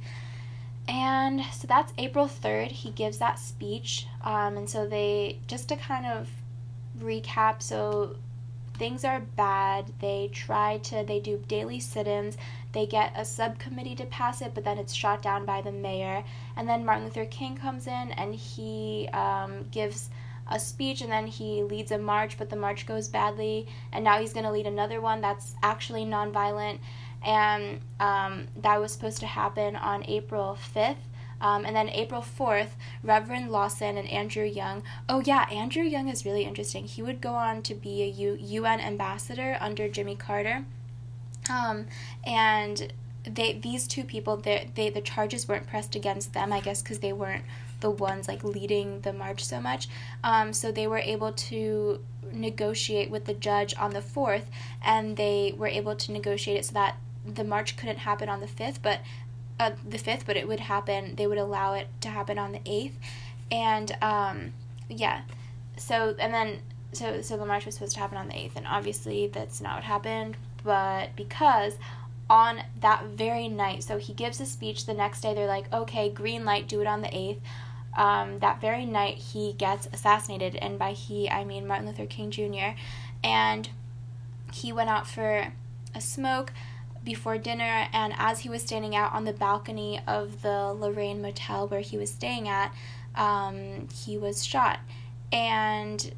And 0.89 1.43
so 1.53 1.67
that's 1.69 1.93
april 1.97 2.27
3rd 2.27 2.73
he 2.73 2.91
gives 2.91 3.19
that 3.19 3.39
speech 3.39 4.07
um, 4.23 4.57
and 4.57 4.69
so 4.69 4.87
they 4.87 5.39
just 5.47 5.69
to 5.69 5.77
kind 5.77 6.07
of 6.07 6.29
recap 6.99 7.63
so 7.63 8.17
things 8.83 9.05
are 9.05 9.21
bad 9.37 9.85
they 10.01 10.29
try 10.33 10.79
to 10.79 11.05
they 11.07 11.21
do 11.21 11.41
daily 11.47 11.79
sit-ins 11.79 12.37
they 12.73 12.87
get 12.87 13.13
a 13.15 13.25
subcommittee 13.25 13.95
to 13.97 14.07
pass 14.07 14.41
it, 14.41 14.55
but 14.55 14.65
then 14.65 14.79
it's 14.79 14.95
shot 14.95 15.23
down 15.23 15.45
by 15.45 15.61
the 15.61 15.73
mayor. 15.73 16.25
And 16.57 16.69
then 16.69 16.85
Martin 16.85 17.05
Luther 17.05 17.27
King 17.27 17.57
comes 17.57 17.87
in 17.87 18.13
and 18.13 18.35
he 18.35 19.09
um, 19.13 19.69
gives 19.71 20.09
a 20.51 20.59
speech 20.59 21.03
and 21.03 21.13
then 21.13 21.27
he 21.27 21.63
leads 21.63 21.93
a 21.93 21.99
march, 21.99 22.39
but 22.39 22.51
the 22.51 22.57
march 22.57 22.87
goes 22.87 23.09
badly. 23.09 23.67
And 23.93 24.05
now 24.05 24.19
he's 24.19 24.33
going 24.33 24.47
to 24.47 24.51
lead 24.51 24.67
another 24.67 25.01
one 25.01 25.21
that's 25.21 25.55
actually 25.63 26.05
nonviolent. 26.05 26.79
And 27.25 27.81
um, 28.01 28.49
that 28.63 28.81
was 28.81 28.93
supposed 28.93 29.19
to 29.19 29.27
happen 29.27 29.77
on 29.77 30.05
April 30.07 30.59
5th. 30.75 30.97
Um, 31.43 31.67
and 31.67 31.77
then 31.77 31.91
April 31.91 32.23
4th, 32.23 32.71
Reverend 33.03 33.51
Lawson 33.51 33.99
and 33.99 34.09
Andrew 34.09 34.45
Young. 34.45 34.83
Oh, 35.09 35.21
yeah, 35.21 35.47
Andrew 35.51 35.83
Young 35.83 36.09
is 36.09 36.25
really 36.25 36.45
interesting. 36.45 36.85
He 36.85 37.03
would 37.03 37.21
go 37.21 37.35
on 37.35 37.63
to 37.63 37.75
be 37.75 38.03
a 38.03 38.07
U- 38.07 38.39
UN 38.41 38.81
ambassador 38.81 39.59
under 39.61 39.89
Jimmy 39.89 40.15
Carter. 40.15 40.65
Um, 41.51 41.89
and 42.25 42.93
they 43.25 43.53
these 43.53 43.87
two 43.87 44.05
people 44.05 44.37
they, 44.37 44.69
they 44.75 44.91
the 44.91 45.01
charges 45.01 45.47
weren't 45.47 45.67
pressed 45.67 45.95
against 45.95 46.33
them 46.33 46.53
i 46.53 46.61
guess 46.61 46.83
because 46.83 46.99
they 46.99 47.13
weren't 47.13 47.45
the 47.81 47.91
ones 47.91 48.29
like 48.29 48.43
leading 48.43 49.01
the 49.03 49.13
march 49.13 49.45
so 49.45 49.61
much 49.61 49.89
um, 50.25 50.53
so 50.53 50.73
they 50.73 50.87
were 50.87 50.99
able 50.99 51.33
to 51.33 52.01
negotiate 52.33 53.11
with 53.11 53.25
the 53.27 53.35
judge 53.35 53.75
on 53.79 53.93
the 53.93 54.01
4th 54.01 54.45
and 54.85 55.17
they 55.17 55.55
were 55.57 55.67
able 55.67 55.95
to 55.95 56.13
negotiate 56.13 56.57
it 56.57 56.65
so 56.65 56.73
that 56.73 56.97
the 57.27 57.45
march 57.45 57.77
couldn't 57.77 57.99
happen 57.99 58.29
on 58.29 58.41
the 58.41 58.47
5th 58.47 58.79
but 58.83 59.01
uh, 59.61 59.71
the 59.89 59.99
5th 59.99 60.25
but 60.27 60.37
it 60.37 60.49
would 60.49 60.61
happen 60.61 61.15
they 61.17 61.27
would 61.27 61.39
allow 61.39 61.75
it 61.75 61.89
to 62.01 62.09
happen 62.09 62.39
on 62.39 62.53
the 62.53 62.61
8th 62.61 62.93
and 63.51 63.97
um, 64.03 64.53
yeah 64.89 65.23
so 65.77 66.15
and 66.19 66.33
then 66.33 66.61
so 66.93 67.23
so 67.23 67.37
the 67.37 67.47
march 67.47 67.65
was 67.65 67.75
supposed 67.75 67.95
to 67.95 68.01
happen 68.01 68.19
on 68.19 68.29
the 68.29 68.35
8th 68.35 68.57
and 68.57 68.67
obviously 68.67 69.27
that's 69.29 69.61
not 69.61 69.77
what 69.77 69.85
happened 69.85 70.37
but 70.65 71.15
because 71.17 71.75
on 72.33 72.63
that 72.81 73.05
very 73.05 73.47
night, 73.47 73.83
so 73.83 73.99
he 73.99 74.15
gives 74.15 74.41
a 74.41 74.47
speech 74.47 74.87
the 74.87 74.95
next 74.95 75.21
day, 75.21 75.35
they're 75.35 75.47
like, 75.47 75.71
okay, 75.71 76.09
green 76.09 76.47
light, 76.47 76.67
do 76.67 76.81
it 76.81 76.87
on 76.87 77.03
the 77.03 77.09
8th. 77.09 77.41
Um, 77.95 78.39
that 78.39 78.59
very 78.59 78.87
night, 78.87 79.19
he 79.19 79.53
gets 79.53 79.87
assassinated, 79.93 80.57
and 80.57 80.79
by 80.79 80.93
he, 80.93 81.29
I 81.29 81.45
mean 81.45 81.67
Martin 81.67 81.87
Luther 81.87 82.07
King 82.07 82.31
Jr. 82.31 82.75
And 83.23 83.69
he 84.51 84.73
went 84.73 84.89
out 84.89 85.07
for 85.07 85.53
a 85.95 86.01
smoke 86.01 86.55
before 87.05 87.39
dinner, 87.39 87.89
and 87.93 88.15
as 88.17 88.41
he 88.41 88.49
was 88.49 88.63
standing 88.63 88.95
out 88.95 89.13
on 89.13 89.25
the 89.25 89.33
balcony 89.33 90.01
of 90.07 90.43
the 90.43 90.73
Lorraine 90.73 91.21
Motel 91.21 91.67
where 91.69 91.81
he 91.81 91.97
was 91.97 92.11
staying 92.11 92.49
at, 92.49 92.73
um, 93.15 93.89
he 93.93 94.17
was 94.17 94.45
shot. 94.45 94.81
And 95.33 96.13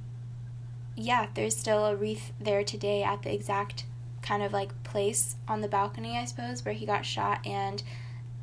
yeah, 0.97 1.29
there's 1.35 1.57
still 1.57 1.87
a 1.87 1.97
wreath 1.97 2.33
there 2.41 2.65
today 2.65 3.03
at 3.03 3.23
the 3.23 3.33
exact 3.33 3.85
kind 4.23 4.43
of 4.43 4.53
like 4.53 4.83
place 4.85 5.37
on 5.49 5.61
the 5.61 5.69
balcony, 5.69 6.19
I 6.19 6.25
suppose, 6.25 6.65
where 6.65 6.75
he 6.75 6.87
got 6.87 7.05
shot, 7.05 7.47
and 7.47 7.83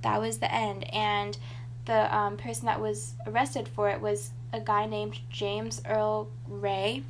that 0.01 0.19
was 0.21 0.37
the 0.37 0.53
end. 0.53 0.83
And 0.93 1.37
the 1.85 2.15
um, 2.15 2.37
person 2.37 2.65
that 2.65 2.79
was 2.79 3.13
arrested 3.25 3.67
for 3.67 3.89
it 3.89 4.01
was 4.01 4.31
a 4.53 4.59
guy 4.59 4.85
named 4.85 5.19
James 5.29 5.81
Earl 5.87 6.29
Ray, 6.47 7.03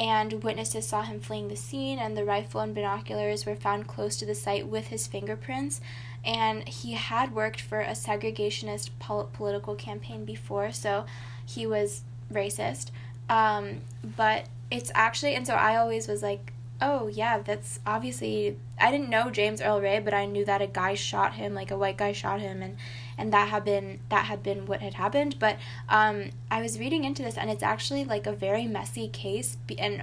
and 0.00 0.42
witnesses 0.42 0.88
saw 0.88 1.02
him 1.02 1.20
fleeing 1.20 1.48
the 1.48 1.56
scene, 1.56 1.98
and 1.98 2.16
the 2.16 2.24
rifle 2.24 2.62
and 2.62 2.74
binoculars 2.74 3.44
were 3.44 3.54
found 3.54 3.86
close 3.86 4.16
to 4.16 4.24
the 4.24 4.34
site 4.34 4.66
with 4.66 4.86
his 4.86 5.06
fingerprints. 5.06 5.82
And 6.24 6.66
he 6.66 6.92
had 6.92 7.34
worked 7.34 7.60
for 7.60 7.82
a 7.82 7.90
segregationist 7.90 8.90
pol- 8.98 9.28
political 9.34 9.74
campaign 9.74 10.24
before, 10.24 10.72
so 10.72 11.04
he 11.44 11.66
was 11.66 12.02
racist. 12.32 12.86
Um, 13.28 13.82
but 14.02 14.46
it's 14.70 14.90
actually, 14.94 15.34
and 15.34 15.46
so 15.46 15.52
I 15.54 15.76
always 15.76 16.08
was 16.08 16.22
like, 16.22 16.54
oh 16.80 17.08
yeah, 17.08 17.38
that's 17.38 17.78
obviously 17.86 18.56
I 18.78 18.90
didn't 18.90 19.10
know 19.10 19.30
James 19.30 19.60
Earl 19.60 19.82
Ray, 19.82 20.00
but 20.00 20.14
I 20.14 20.24
knew 20.24 20.46
that 20.46 20.62
a 20.62 20.66
guy 20.66 20.94
shot 20.94 21.34
him, 21.34 21.54
like 21.54 21.70
a 21.70 21.76
white 21.76 21.98
guy 21.98 22.12
shot 22.12 22.40
him, 22.40 22.62
and 22.62 22.78
and 23.20 23.32
that 23.32 23.48
had 23.48 23.64
been 23.64 24.00
that 24.08 24.24
had 24.26 24.42
been 24.42 24.66
what 24.66 24.80
had 24.80 24.94
happened. 24.94 25.36
But 25.38 25.58
um, 25.88 26.30
I 26.50 26.62
was 26.62 26.78
reading 26.78 27.04
into 27.04 27.22
this, 27.22 27.36
and 27.36 27.50
it's 27.50 27.62
actually 27.62 28.04
like 28.04 28.26
a 28.26 28.32
very 28.32 28.66
messy 28.66 29.08
case, 29.08 29.56
and 29.78 30.02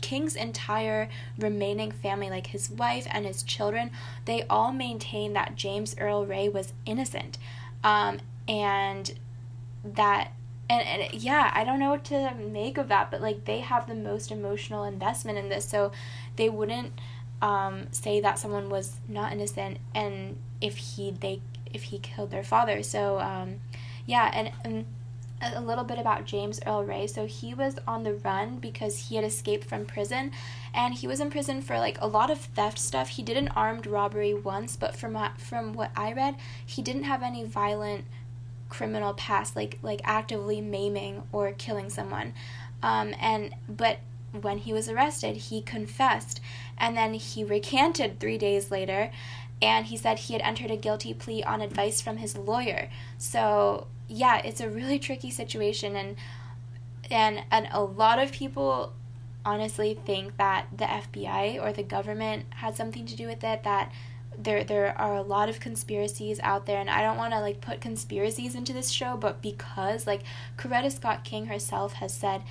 King's 0.00 0.36
entire 0.36 1.08
remaining 1.38 1.92
family, 1.92 2.28
like 2.28 2.48
his 2.48 2.70
wife 2.70 3.06
and 3.10 3.24
his 3.24 3.42
children, 3.42 3.90
they 4.24 4.42
all 4.50 4.72
maintain 4.72 5.32
that 5.32 5.54
James 5.54 5.94
Earl 5.98 6.26
Ray 6.26 6.48
was 6.48 6.72
innocent, 6.84 7.38
um, 7.84 8.18
and 8.48 9.14
that 9.84 10.32
and, 10.70 11.02
and 11.02 11.14
yeah 11.14 11.50
i 11.54 11.64
don't 11.64 11.78
know 11.78 11.90
what 11.90 12.04
to 12.04 12.32
make 12.34 12.78
of 12.78 12.88
that 12.88 13.10
but 13.10 13.20
like 13.20 13.44
they 13.44 13.58
have 13.58 13.86
the 13.86 13.94
most 13.94 14.30
emotional 14.30 14.84
investment 14.84 15.36
in 15.36 15.48
this 15.48 15.68
so 15.68 15.90
they 16.36 16.48
wouldn't 16.48 16.92
um, 17.40 17.88
say 17.90 18.20
that 18.20 18.38
someone 18.38 18.70
was 18.70 19.00
not 19.08 19.32
innocent 19.32 19.78
and 19.94 20.36
if 20.60 20.76
he 20.76 21.10
they 21.10 21.40
if 21.72 21.84
he 21.84 21.98
killed 21.98 22.30
their 22.30 22.44
father 22.44 22.82
so 22.82 23.18
um, 23.18 23.60
yeah 24.06 24.30
and, 24.34 24.52
and 24.64 24.86
a 25.42 25.60
little 25.60 25.84
bit 25.84 25.98
about 25.98 26.24
James 26.24 26.60
Earl 26.66 26.84
Ray. 26.84 27.06
So 27.06 27.26
he 27.26 27.52
was 27.52 27.76
on 27.86 28.02
the 28.02 28.14
run 28.14 28.58
because 28.58 29.08
he 29.08 29.16
had 29.16 29.24
escaped 29.24 29.64
from 29.64 29.84
prison 29.84 30.30
and 30.72 30.94
he 30.94 31.06
was 31.06 31.20
in 31.20 31.30
prison 31.30 31.60
for 31.60 31.78
like 31.78 31.98
a 32.00 32.06
lot 32.06 32.30
of 32.30 32.38
theft 32.38 32.78
stuff. 32.78 33.10
He 33.10 33.22
did 33.22 33.36
an 33.36 33.48
armed 33.48 33.86
robbery 33.86 34.34
once, 34.34 34.76
but 34.76 34.96
from 34.96 35.18
from 35.38 35.72
what 35.72 35.90
I 35.96 36.12
read, 36.12 36.36
he 36.64 36.82
didn't 36.82 37.04
have 37.04 37.22
any 37.22 37.44
violent 37.44 38.04
criminal 38.68 39.14
past, 39.14 39.56
like 39.56 39.78
like 39.82 40.00
actively 40.04 40.60
maiming 40.60 41.22
or 41.32 41.52
killing 41.52 41.90
someone. 41.90 42.34
Um, 42.82 43.14
and 43.20 43.54
but 43.68 43.98
when 44.40 44.58
he 44.58 44.72
was 44.72 44.88
arrested, 44.88 45.36
he 45.36 45.60
confessed, 45.60 46.40
and 46.78 46.96
then 46.96 47.14
he 47.14 47.44
recanted 47.44 48.18
three 48.18 48.38
days 48.38 48.70
later, 48.70 49.10
and 49.62 49.86
he 49.86 49.96
said 49.96 50.18
he 50.18 50.34
had 50.34 50.42
entered 50.42 50.72
a 50.72 50.76
guilty 50.76 51.14
plea 51.14 51.44
on 51.44 51.60
advice 51.60 52.00
from 52.00 52.16
his 52.16 52.36
lawyer. 52.36 52.90
So 53.16 53.86
yeah, 54.08 54.38
it's 54.38 54.60
a 54.60 54.68
really 54.68 54.98
tricky 54.98 55.30
situation, 55.30 55.94
and 55.94 56.16
and 57.10 57.44
and 57.50 57.68
a 57.70 57.82
lot 57.82 58.18
of 58.18 58.32
people 58.32 58.92
honestly 59.44 59.98
think 60.04 60.36
that 60.36 60.66
the 60.76 60.84
FBI 60.84 61.62
or 61.62 61.72
the 61.72 61.82
government 61.82 62.46
had 62.56 62.76
something 62.76 63.06
to 63.06 63.16
do 63.16 63.28
with 63.28 63.44
it. 63.44 63.62
That 63.62 63.92
there 64.36 64.64
there 64.64 64.98
are 64.98 65.16
a 65.16 65.22
lot 65.22 65.48
of 65.48 65.60
conspiracies 65.60 66.40
out 66.40 66.66
there 66.66 66.80
and 66.80 66.88
I 66.88 67.02
don't 67.02 67.18
want 67.18 67.32
to 67.34 67.40
like 67.40 67.60
put 67.60 67.82
conspiracies 67.82 68.54
into 68.54 68.72
this 68.72 68.88
show 68.88 69.16
but 69.16 69.42
because 69.42 70.06
like 70.06 70.22
Coretta 70.56 70.90
Scott 70.90 71.22
King 71.22 71.46
herself 71.46 71.94
has 71.94 72.14
said 72.14 72.42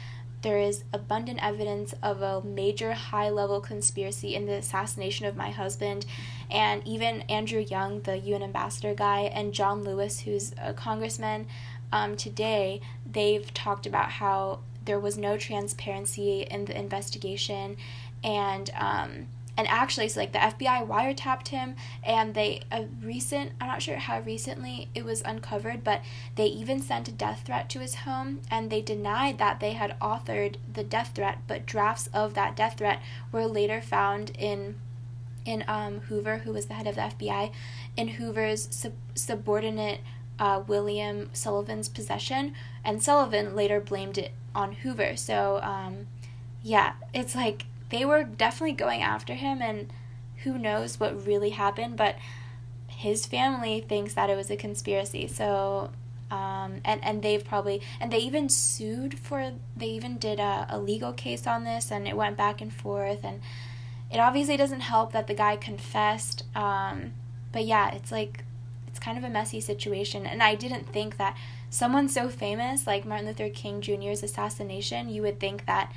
there 0.42 0.58
is 0.58 0.84
abundant 0.92 1.44
evidence 1.44 1.94
of 2.02 2.22
a 2.22 2.42
major 2.44 2.94
high 2.94 3.30
level 3.30 3.62
conspiracy 3.62 4.36
in 4.36 4.46
the 4.46 4.54
assassination 4.54 5.26
of 5.26 5.36
my 5.36 5.52
husband. 5.52 6.06
And 6.50 6.86
even 6.88 7.22
Andrew 7.24 7.60
Young, 7.60 8.02
the 8.02 8.18
UN 8.18 8.44
ambassador 8.44 8.94
guy, 8.94 9.22
and 9.22 9.54
John 9.54 9.84
Lewis, 9.84 10.22
who's 10.22 10.54
a 10.62 10.74
congressman, 10.74 11.48
um, 11.92 12.16
today 12.16 12.82
they've 13.10 13.54
talked 13.54 13.86
about 13.86 14.12
how 14.12 14.60
there 14.86 15.00
was 15.00 15.18
no 15.18 15.38
transparency 15.38 16.42
in 16.42 16.66
the 16.66 16.78
investigation 16.78 17.78
and 18.24 18.70
um, 18.76 19.28
and 19.58 19.68
actually 19.68 20.08
so 20.08 20.20
like 20.20 20.32
the 20.32 20.40
FBI 20.40 20.88
wiretapped 20.88 21.50
him 21.50 21.76
and 22.04 22.34
they 22.34 22.62
a 22.72 22.86
recent 23.04 23.52
I'm 23.60 23.68
not 23.68 23.82
sure 23.82 23.98
how 23.98 24.20
recently 24.22 24.90
it 24.96 25.06
was 25.06 25.22
uncovered 25.24 25.84
but 25.84 26.02
they 26.36 26.46
even 26.46 26.82
sent 26.82 27.08
a 27.08 27.12
death 27.12 27.44
threat 27.46 27.70
to 27.70 27.80
his 27.80 27.96
home 27.96 28.42
and 28.50 28.70
they 28.70 28.82
denied 28.82 29.38
that 29.38 29.60
they 29.60 29.74
had 29.74 30.00
authored 30.00 30.56
the 30.72 30.84
death 30.84 31.12
threat 31.16 31.40
but 31.48 31.66
drafts 31.66 32.10
of 32.14 32.34
that 32.36 32.56
death 32.56 32.78
threat 32.78 33.02
were 33.32 33.46
later 33.46 33.82
found 33.82 34.32
in 34.38 34.76
in 35.44 35.64
um, 35.68 36.02
Hoover 36.02 36.40
who 36.40 36.54
was 36.54 36.68
the 36.68 36.76
head 36.76 36.88
of 36.88 36.96
the 36.96 37.02
FBI 37.02 37.52
in 37.98 38.10
Hoover's 38.10 38.68
sub- 38.72 38.94
subordinate 39.16 40.02
uh, 40.40 40.64
William 40.66 41.30
Sullivan's 41.34 41.90
possession 41.90 42.54
and 42.86 43.04
Sullivan 43.04 43.56
later 43.56 43.80
blamed 43.80 44.18
it 44.18 44.32
on 44.56 44.74
Hoover. 44.74 45.16
So 45.16 45.60
um, 45.62 46.08
yeah 46.64 46.94
it's 47.14 47.36
like 47.36 47.66
they 47.92 48.04
were 48.06 48.24
definitely 48.24 48.74
going 48.74 49.02
after 49.02 49.36
him, 49.36 49.62
and 49.62 49.92
who 50.44 50.58
knows 50.58 51.00
what 51.00 51.26
really 51.26 51.52
happened, 51.52 51.98
but 51.98 52.16
his 52.88 53.26
family 53.26 53.82
thinks 53.82 54.14
that 54.14 54.30
it 54.30 54.36
was 54.36 54.50
a 54.50 54.56
conspiracy. 54.56 55.28
So, 55.28 55.92
um, 56.30 56.82
and, 56.86 57.04
and 57.04 57.22
they've 57.22 57.44
probably, 57.44 57.82
and 58.00 58.12
they 58.12 58.20
even 58.20 58.50
sued 58.50 59.20
for, 59.20 59.52
they 59.76 59.88
even 59.88 60.18
did 60.18 60.40
a, 60.40 60.66
a 60.70 60.80
legal 60.80 61.14
case 61.14 61.46
on 61.46 61.64
this, 61.64 61.92
and 61.92 62.08
it 62.08 62.18
went 62.18 62.38
back 62.38 62.62
and 62.62 62.74
forth, 62.74 63.24
and 63.24 63.42
it 64.12 64.20
obviously 64.20 64.58
doesn't 64.58 64.82
help 64.82 65.12
that 65.14 65.28
the 65.28 65.34
guy 65.34 65.56
confessed. 65.56 66.44
Um, 66.56 67.14
but 67.52 67.66
yeah, 67.66 67.94
it's 67.94 68.12
like, 68.12 68.44
it's 68.88 69.00
kind 69.00 69.18
of 69.18 69.24
a 69.24 69.30
messy 69.30 69.62
situation, 69.62 70.26
and 70.26 70.42
I 70.42 70.56
didn't 70.56 70.88
think 70.92 71.18
that 71.18 71.38
someone 71.70 72.10
so 72.10 72.30
famous 72.30 72.86
like 72.86 73.06
Martin 73.06 73.28
Luther 73.28 73.50
King 73.50 73.82
Jr.'s 73.82 74.24
assassination, 74.24 75.10
you 75.10 75.22
would 75.22 75.40
think 75.40 75.66
that 75.66 75.92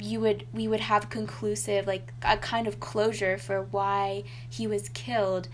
you 0.00 0.20
would 0.20 0.46
we 0.52 0.68
would 0.68 0.80
have 0.80 1.08
conclusive 1.08 1.86
like 1.86 2.12
a 2.22 2.36
kind 2.36 2.66
of 2.66 2.78
closure 2.78 3.38
for 3.38 3.62
why 3.62 4.24
he 4.48 4.66
was 4.66 4.88
killed. 4.90 5.48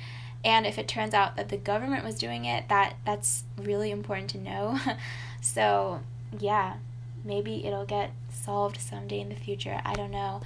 And 0.45 0.67
if 0.67 0.77
it 0.79 0.89
turns 0.89 1.15
out 1.15 1.37
that 1.37 1.49
the 1.49 1.57
government 1.57 2.05
was 2.05 2.17
doing 2.17 2.45
it 2.45 2.69
that 2.69 2.95
that's 3.05 3.45
really 3.57 3.91
important 3.91 4.31
to 4.31 4.39
know. 4.39 4.79
So 5.41 6.01
yeah 6.39 6.77
maybe 7.23 7.67
it'll 7.67 7.85
get 7.85 8.13
solved 8.31 8.81
someday 8.81 9.21
in 9.21 9.29
the 9.29 9.35
future. 9.35 9.81
I 9.85 9.95
don't 9.95 10.11
know. 10.11 10.41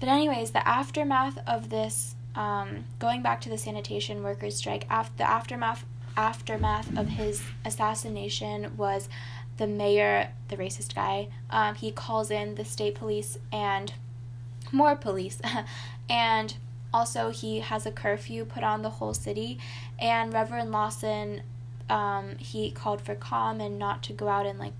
But 0.00 0.08
anyways 0.08 0.50
the 0.50 0.66
aftermath 0.66 1.38
of 1.46 1.70
this 1.70 2.16
um, 2.34 2.84
going 2.98 3.22
back 3.22 3.40
to 3.42 3.48
the 3.48 3.56
sanitation 3.56 4.22
workers 4.22 4.56
strike 4.56 4.84
after 4.90 5.16
the 5.18 5.30
aftermath 5.30 5.84
aftermath 6.16 6.96
of 6.96 7.08
his 7.08 7.42
assassination 7.64 8.76
was 8.76 9.08
the 9.56 9.66
mayor, 9.66 10.30
the 10.48 10.56
racist 10.56 10.94
guy, 10.94 11.28
um, 11.50 11.74
he 11.74 11.90
calls 11.90 12.30
in 12.30 12.54
the 12.54 12.64
state 12.64 12.94
police 12.94 13.38
and 13.52 13.94
more 14.72 14.96
police. 14.96 15.40
and 16.08 16.56
also, 16.92 17.30
he 17.30 17.60
has 17.60 17.84
a 17.84 17.92
curfew 17.92 18.44
put 18.44 18.62
on 18.62 18.82
the 18.82 18.90
whole 18.90 19.14
city. 19.14 19.58
And 19.98 20.32
Reverend 20.32 20.70
Lawson, 20.70 21.42
um, 21.90 22.36
he 22.38 22.70
called 22.70 23.00
for 23.00 23.14
calm 23.14 23.60
and 23.60 23.78
not 23.78 24.02
to 24.04 24.12
go 24.12 24.28
out 24.28 24.46
and 24.46 24.58
like 24.58 24.72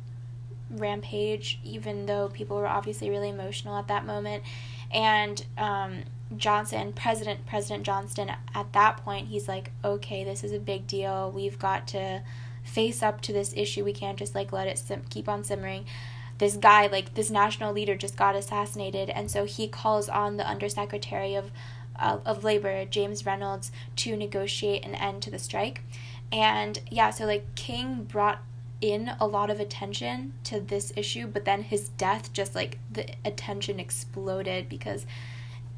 rampage, 0.70 1.58
even 1.62 2.06
though 2.06 2.28
people 2.28 2.56
were 2.56 2.66
obviously 2.66 3.10
really 3.10 3.28
emotional 3.28 3.76
at 3.76 3.88
that 3.88 4.06
moment. 4.06 4.42
And 4.90 5.44
um, 5.58 6.04
Johnson, 6.36 6.92
President 6.92 7.46
President 7.46 7.84
Johnson, 7.84 8.32
at 8.54 8.72
that 8.72 8.98
point, 8.98 9.28
he's 9.28 9.48
like, 9.48 9.72
okay, 9.84 10.24
this 10.24 10.42
is 10.42 10.52
a 10.52 10.58
big 10.58 10.86
deal. 10.86 11.30
We've 11.30 11.58
got 11.58 11.86
to 11.88 12.22
face 12.66 13.02
up 13.02 13.20
to 13.22 13.32
this 13.32 13.54
issue. 13.56 13.84
We 13.84 13.92
can't 13.92 14.18
just 14.18 14.34
like 14.34 14.52
let 14.52 14.66
it 14.66 14.78
sim- 14.78 15.04
keep 15.08 15.28
on 15.28 15.44
simmering. 15.44 15.86
This 16.38 16.56
guy, 16.56 16.86
like 16.86 17.14
this 17.14 17.30
national 17.30 17.72
leader, 17.72 17.96
just 17.96 18.16
got 18.16 18.36
assassinated, 18.36 19.08
and 19.08 19.30
so 19.30 19.46
he 19.46 19.68
calls 19.68 20.08
on 20.08 20.36
the 20.36 20.46
undersecretary 20.46 21.34
of 21.34 21.50
uh, 21.98 22.18
of 22.26 22.44
labor, 22.44 22.84
James 22.84 23.24
Reynolds, 23.24 23.72
to 23.96 24.16
negotiate 24.16 24.84
an 24.84 24.94
end 24.94 25.22
to 25.22 25.30
the 25.30 25.38
strike. 25.38 25.82
And 26.30 26.80
yeah, 26.90 27.10
so 27.10 27.24
like 27.24 27.54
King 27.54 28.02
brought 28.02 28.42
in 28.80 29.12
a 29.18 29.26
lot 29.26 29.48
of 29.48 29.60
attention 29.60 30.34
to 30.44 30.60
this 30.60 30.92
issue, 30.96 31.26
but 31.26 31.44
then 31.44 31.62
his 31.62 31.88
death 31.90 32.32
just 32.32 32.54
like 32.54 32.78
the 32.92 33.06
attention 33.24 33.80
exploded 33.80 34.68
because 34.68 35.06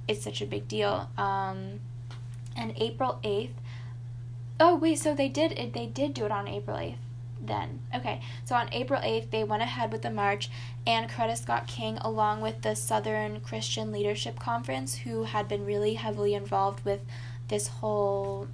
it's 0.08 0.24
such 0.24 0.42
a 0.42 0.46
big 0.46 0.66
deal. 0.66 1.08
Um, 1.16 1.80
and 2.56 2.74
April 2.76 3.20
8th, 3.22 3.50
Oh 4.60 4.76
wait, 4.76 4.98
so 4.98 5.14
they 5.14 5.28
did 5.28 5.52
it. 5.52 5.72
They 5.72 5.86
did 5.86 6.14
do 6.14 6.24
it 6.24 6.32
on 6.32 6.48
April 6.48 6.76
eighth. 6.76 6.98
Then 7.40 7.80
okay, 7.94 8.20
so 8.44 8.56
on 8.56 8.68
April 8.72 9.00
eighth, 9.02 9.30
they 9.30 9.44
went 9.44 9.62
ahead 9.62 9.92
with 9.92 10.02
the 10.02 10.10
march, 10.10 10.50
and 10.86 11.08
Coretta 11.08 11.36
Scott 11.36 11.66
King, 11.66 11.98
along 11.98 12.40
with 12.40 12.62
the 12.62 12.74
Southern 12.74 13.40
Christian 13.40 13.92
Leadership 13.92 14.38
Conference, 14.40 14.96
who 14.98 15.24
had 15.24 15.46
been 15.48 15.64
really 15.64 15.94
heavily 15.94 16.34
involved 16.34 16.84
with 16.84 17.00
this 17.46 17.68
whole 17.68 18.48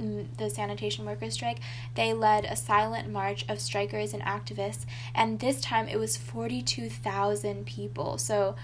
mm, 0.00 0.26
the 0.38 0.48
sanitation 0.48 1.04
workers 1.04 1.34
strike, 1.34 1.58
they 1.94 2.14
led 2.14 2.44
a 2.46 2.56
silent 2.56 3.08
march 3.10 3.44
of 3.48 3.60
strikers 3.60 4.14
and 4.14 4.22
activists, 4.22 4.86
and 5.14 5.38
this 5.38 5.60
time 5.60 5.86
it 5.86 5.98
was 5.98 6.16
42,000 6.16 7.66
people. 7.66 8.16
So 8.16 8.56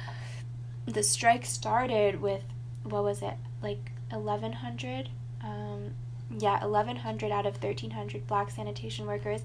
the 0.86 1.02
strike 1.02 1.44
started 1.44 2.22
with, 2.22 2.44
what 2.82 3.04
was 3.04 3.22
it, 3.22 3.34
like 3.62 3.92
1,100? 4.10 5.10
Um, 5.42 5.92
yeah, 6.38 6.64
1,100 6.64 7.30
out 7.30 7.46
of 7.46 7.62
1,300 7.62 8.26
black 8.26 8.50
sanitation 8.50 9.06
workers, 9.06 9.42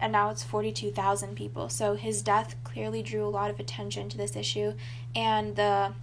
and 0.00 0.12
now 0.12 0.30
it's 0.30 0.42
42,000 0.42 1.36
people. 1.36 1.68
So 1.68 1.94
his 1.94 2.22
death 2.22 2.56
clearly 2.64 3.02
drew 3.02 3.24
a 3.24 3.28
lot 3.28 3.50
of 3.50 3.60
attention 3.60 4.08
to 4.08 4.16
this 4.16 4.36
issue, 4.36 4.74
and 5.14 5.56
the 5.56 5.94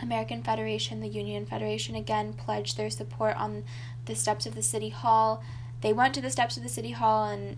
American 0.00 0.42
Federation, 0.42 1.00
the 1.00 1.08
Union 1.08 1.46
Federation, 1.46 1.94
again 1.94 2.32
pledged 2.32 2.76
their 2.76 2.90
support 2.90 3.36
on 3.36 3.64
the 4.06 4.14
steps 4.14 4.46
of 4.46 4.54
the 4.54 4.62
City 4.62 4.88
Hall. 4.88 5.42
They 5.80 5.92
went 5.92 6.14
to 6.14 6.20
the 6.20 6.30
steps 6.30 6.56
of 6.56 6.62
the 6.62 6.68
City 6.68 6.90
Hall 6.90 7.24
and 7.24 7.56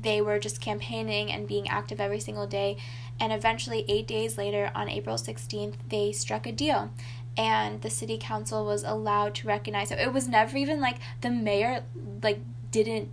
they 0.00 0.20
were 0.20 0.38
just 0.38 0.60
campaigning 0.60 1.32
and 1.32 1.48
being 1.48 1.68
active 1.68 2.00
every 2.00 2.20
single 2.20 2.46
day. 2.46 2.76
And 3.18 3.32
eventually, 3.32 3.84
eight 3.88 4.06
days 4.06 4.36
later, 4.36 4.70
on 4.74 4.88
April 4.88 5.16
16th, 5.16 5.76
they 5.88 6.12
struck 6.12 6.46
a 6.46 6.52
deal 6.52 6.90
and 7.36 7.82
the 7.82 7.90
city 7.90 8.18
council 8.18 8.64
was 8.64 8.84
allowed 8.84 9.34
to 9.36 9.48
recognize 9.48 9.90
it. 9.90 9.98
It 9.98 10.12
was 10.12 10.28
never 10.28 10.56
even 10.56 10.80
like 10.80 10.96
the 11.20 11.30
mayor 11.30 11.84
like 12.22 12.40
didn't 12.70 13.10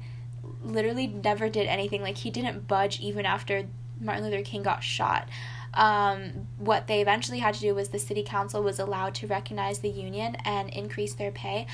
literally 0.64 1.08
never 1.08 1.50
did 1.50 1.68
anything. 1.68 2.02
Like 2.02 2.18
he 2.18 2.30
didn't 2.30 2.68
budge 2.68 3.00
even 3.00 3.26
after 3.26 3.68
Martin 4.00 4.24
Luther 4.24 4.44
King 4.44 4.64
got 4.64 4.84
shot. 4.84 5.28
Um, 5.74 6.48
what 6.58 6.88
they 6.88 7.02
eventually 7.02 7.40
had 7.40 7.54
to 7.56 7.62
do 7.62 7.74
was 7.74 7.90
the 7.90 8.00
city 8.00 8.24
council 8.24 8.62
was 8.62 8.80
allowed 8.80 9.16
to 9.16 9.28
recognize 9.28 9.80
the 9.80 9.90
union 9.90 10.36
and 10.44 10.70
increase 10.70 11.14
their 11.14 11.32
pay. 11.32 11.66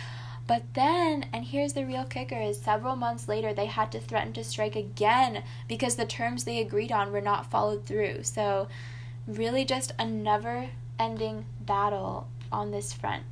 But 0.45 0.63
then, 0.75 1.25
and 1.33 1.43
here's 1.43 1.73
the 1.73 1.86
real 1.86 2.05
kicker, 2.05 2.39
is 2.39 2.62
several 2.62 2.95
months 2.95 3.27
later 3.27 3.53
they 3.53 3.65
had 3.65 3.91
to 3.91 3.99
threaten 3.99 4.31
to 4.33 4.45
strike 4.45 4.77
again 4.77 5.43
because 5.67 5.95
the 5.95 6.05
terms 6.05 6.45
they 6.45 6.62
agreed 6.62 6.91
on 6.91 7.12
were 7.12 7.19
not 7.19 7.51
followed 7.51 7.86
through. 7.86 8.23
So, 8.23 8.69
really, 9.27 9.65
just 9.65 9.93
a 9.99 10.05
never 10.05 10.69
ending 10.97 11.45
battle 11.60 12.29
on 12.51 12.71
this 12.71 12.93
front. 12.93 13.23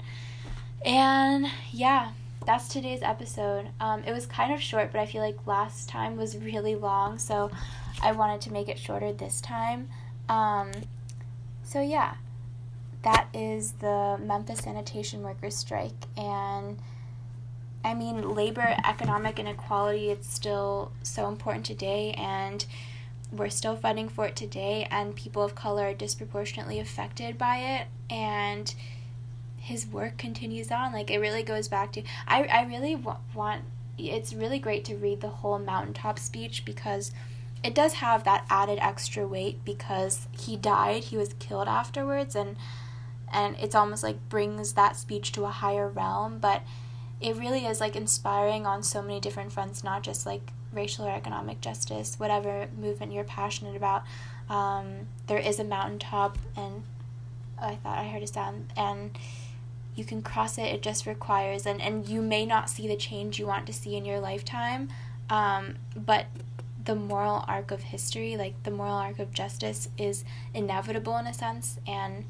And 0.85 1.47
yeah, 1.71 2.11
that's 2.45 2.67
today's 2.67 3.01
episode. 3.01 3.69
Um, 3.79 4.03
it 4.03 4.11
was 4.11 4.25
kind 4.25 4.53
of 4.53 4.61
short, 4.61 4.91
but 4.91 5.01
I 5.01 5.05
feel 5.05 5.21
like 5.21 5.47
last 5.47 5.89
time 5.89 6.15
was 6.15 6.37
really 6.37 6.75
long, 6.75 7.17
so 7.17 7.49
I 8.03 8.11
wanted 8.11 8.41
to 8.41 8.53
make 8.53 8.69
it 8.69 8.77
shorter 8.77 9.11
this 9.11 9.41
time. 9.41 9.89
Um, 10.29 10.71
so 11.63 11.81
yeah, 11.81 12.15
that 13.03 13.27
is 13.33 13.73
the 13.73 14.17
Memphis 14.21 14.59
sanitation 14.59 15.23
workers 15.23 15.55
strike, 15.55 16.05
and 16.17 16.77
I 17.83 17.93
mean, 17.93 18.33
labor, 18.33 18.75
economic 18.83 19.39
inequality, 19.39 20.09
it's 20.09 20.31
still 20.31 20.91
so 21.03 21.27
important 21.27 21.65
today, 21.65 22.13
and 22.17 22.65
we're 23.31 23.49
still 23.49 23.75
fighting 23.75 24.09
for 24.09 24.25
it 24.25 24.35
today, 24.35 24.87
and 24.91 25.15
people 25.15 25.43
of 25.43 25.55
color 25.55 25.89
are 25.89 25.93
disproportionately 25.93 26.79
affected 26.79 27.37
by 27.37 27.57
it, 27.57 27.87
and 28.09 28.73
his 29.65 29.87
work 29.87 30.17
continues 30.17 30.69
on. 30.71 30.93
Like 30.93 31.09
it 31.09 31.17
really 31.17 31.41
goes 31.41 31.67
back 31.67 31.91
to 31.93 32.03
I 32.27 32.43
I 32.43 32.63
really 32.65 32.93
w- 32.93 33.17
want 33.33 33.63
it's 33.97 34.33
really 34.33 34.59
great 34.59 34.85
to 34.85 34.95
read 34.95 35.21
the 35.21 35.29
whole 35.29 35.57
mountaintop 35.57 36.19
speech 36.19 36.65
because 36.65 37.11
it 37.63 37.73
does 37.73 37.93
have 37.93 38.23
that 38.25 38.45
added 38.47 38.77
extra 38.79 39.25
weight 39.25 39.65
because 39.65 40.27
he 40.37 40.55
died, 40.55 41.05
he 41.05 41.17
was 41.17 41.33
killed 41.39 41.67
afterwards 41.67 42.35
and 42.35 42.57
and 43.33 43.55
it's 43.59 43.73
almost 43.73 44.03
like 44.03 44.29
brings 44.29 44.73
that 44.73 44.95
speech 44.95 45.31
to 45.31 45.45
a 45.45 45.49
higher 45.49 45.89
realm, 45.89 46.37
but 46.37 46.61
it 47.19 47.35
really 47.35 47.65
is 47.65 47.79
like 47.79 47.95
inspiring 47.95 48.67
on 48.67 48.83
so 48.83 49.01
many 49.01 49.19
different 49.19 49.51
fronts, 49.51 49.83
not 49.83 50.03
just 50.03 50.27
like 50.27 50.51
racial 50.71 51.05
or 51.05 51.11
economic 51.11 51.59
justice, 51.59 52.19
whatever 52.19 52.67
movement 52.79 53.13
you're 53.13 53.23
passionate 53.23 53.75
about. 53.75 54.03
Um, 54.47 55.07
there 55.25 55.39
is 55.39 55.59
a 55.59 55.63
mountaintop, 55.63 56.37
and 56.55 56.83
oh, 57.59 57.65
I 57.65 57.75
thought 57.77 57.97
I 57.97 58.07
heard 58.07 58.21
a 58.21 58.27
sound, 58.27 58.71
and 58.77 59.17
you 59.95 60.05
can 60.05 60.21
cross 60.21 60.57
it. 60.57 60.63
It 60.63 60.81
just 60.81 61.05
requires, 61.05 61.65
and, 61.65 61.81
and 61.81 62.07
you 62.07 62.21
may 62.21 62.45
not 62.45 62.69
see 62.69 62.87
the 62.87 62.95
change 62.95 63.39
you 63.39 63.47
want 63.47 63.65
to 63.67 63.73
see 63.73 63.95
in 63.95 64.05
your 64.05 64.19
lifetime, 64.19 64.89
um, 65.29 65.75
but 65.95 66.27
the 66.83 66.95
moral 66.95 67.43
arc 67.47 67.71
of 67.71 67.81
history, 67.81 68.37
like 68.37 68.61
the 68.63 68.71
moral 68.71 68.95
arc 68.95 69.19
of 69.19 69.33
justice, 69.33 69.89
is 69.97 70.23
inevitable 70.53 71.17
in 71.17 71.27
a 71.27 71.33
sense, 71.33 71.79
and 71.87 72.25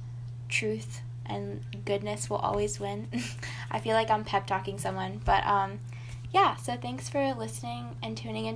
truth 0.47 1.01
and 1.25 1.63
goodness 1.85 2.29
will 2.29 2.37
always 2.37 2.79
win. 2.79 3.07
I 3.71 3.79
feel 3.79 3.93
like 3.93 4.09
I'm 4.09 4.23
pep 4.23 4.47
talking 4.47 4.77
someone, 4.77 5.21
but 5.25 5.45
um, 5.45 5.79
yeah. 6.31 6.55
So 6.55 6.77
thanks 6.77 7.09
for 7.09 7.33
listening 7.33 7.95
and 8.03 8.15
tuning 8.15 8.45
into 8.45 8.53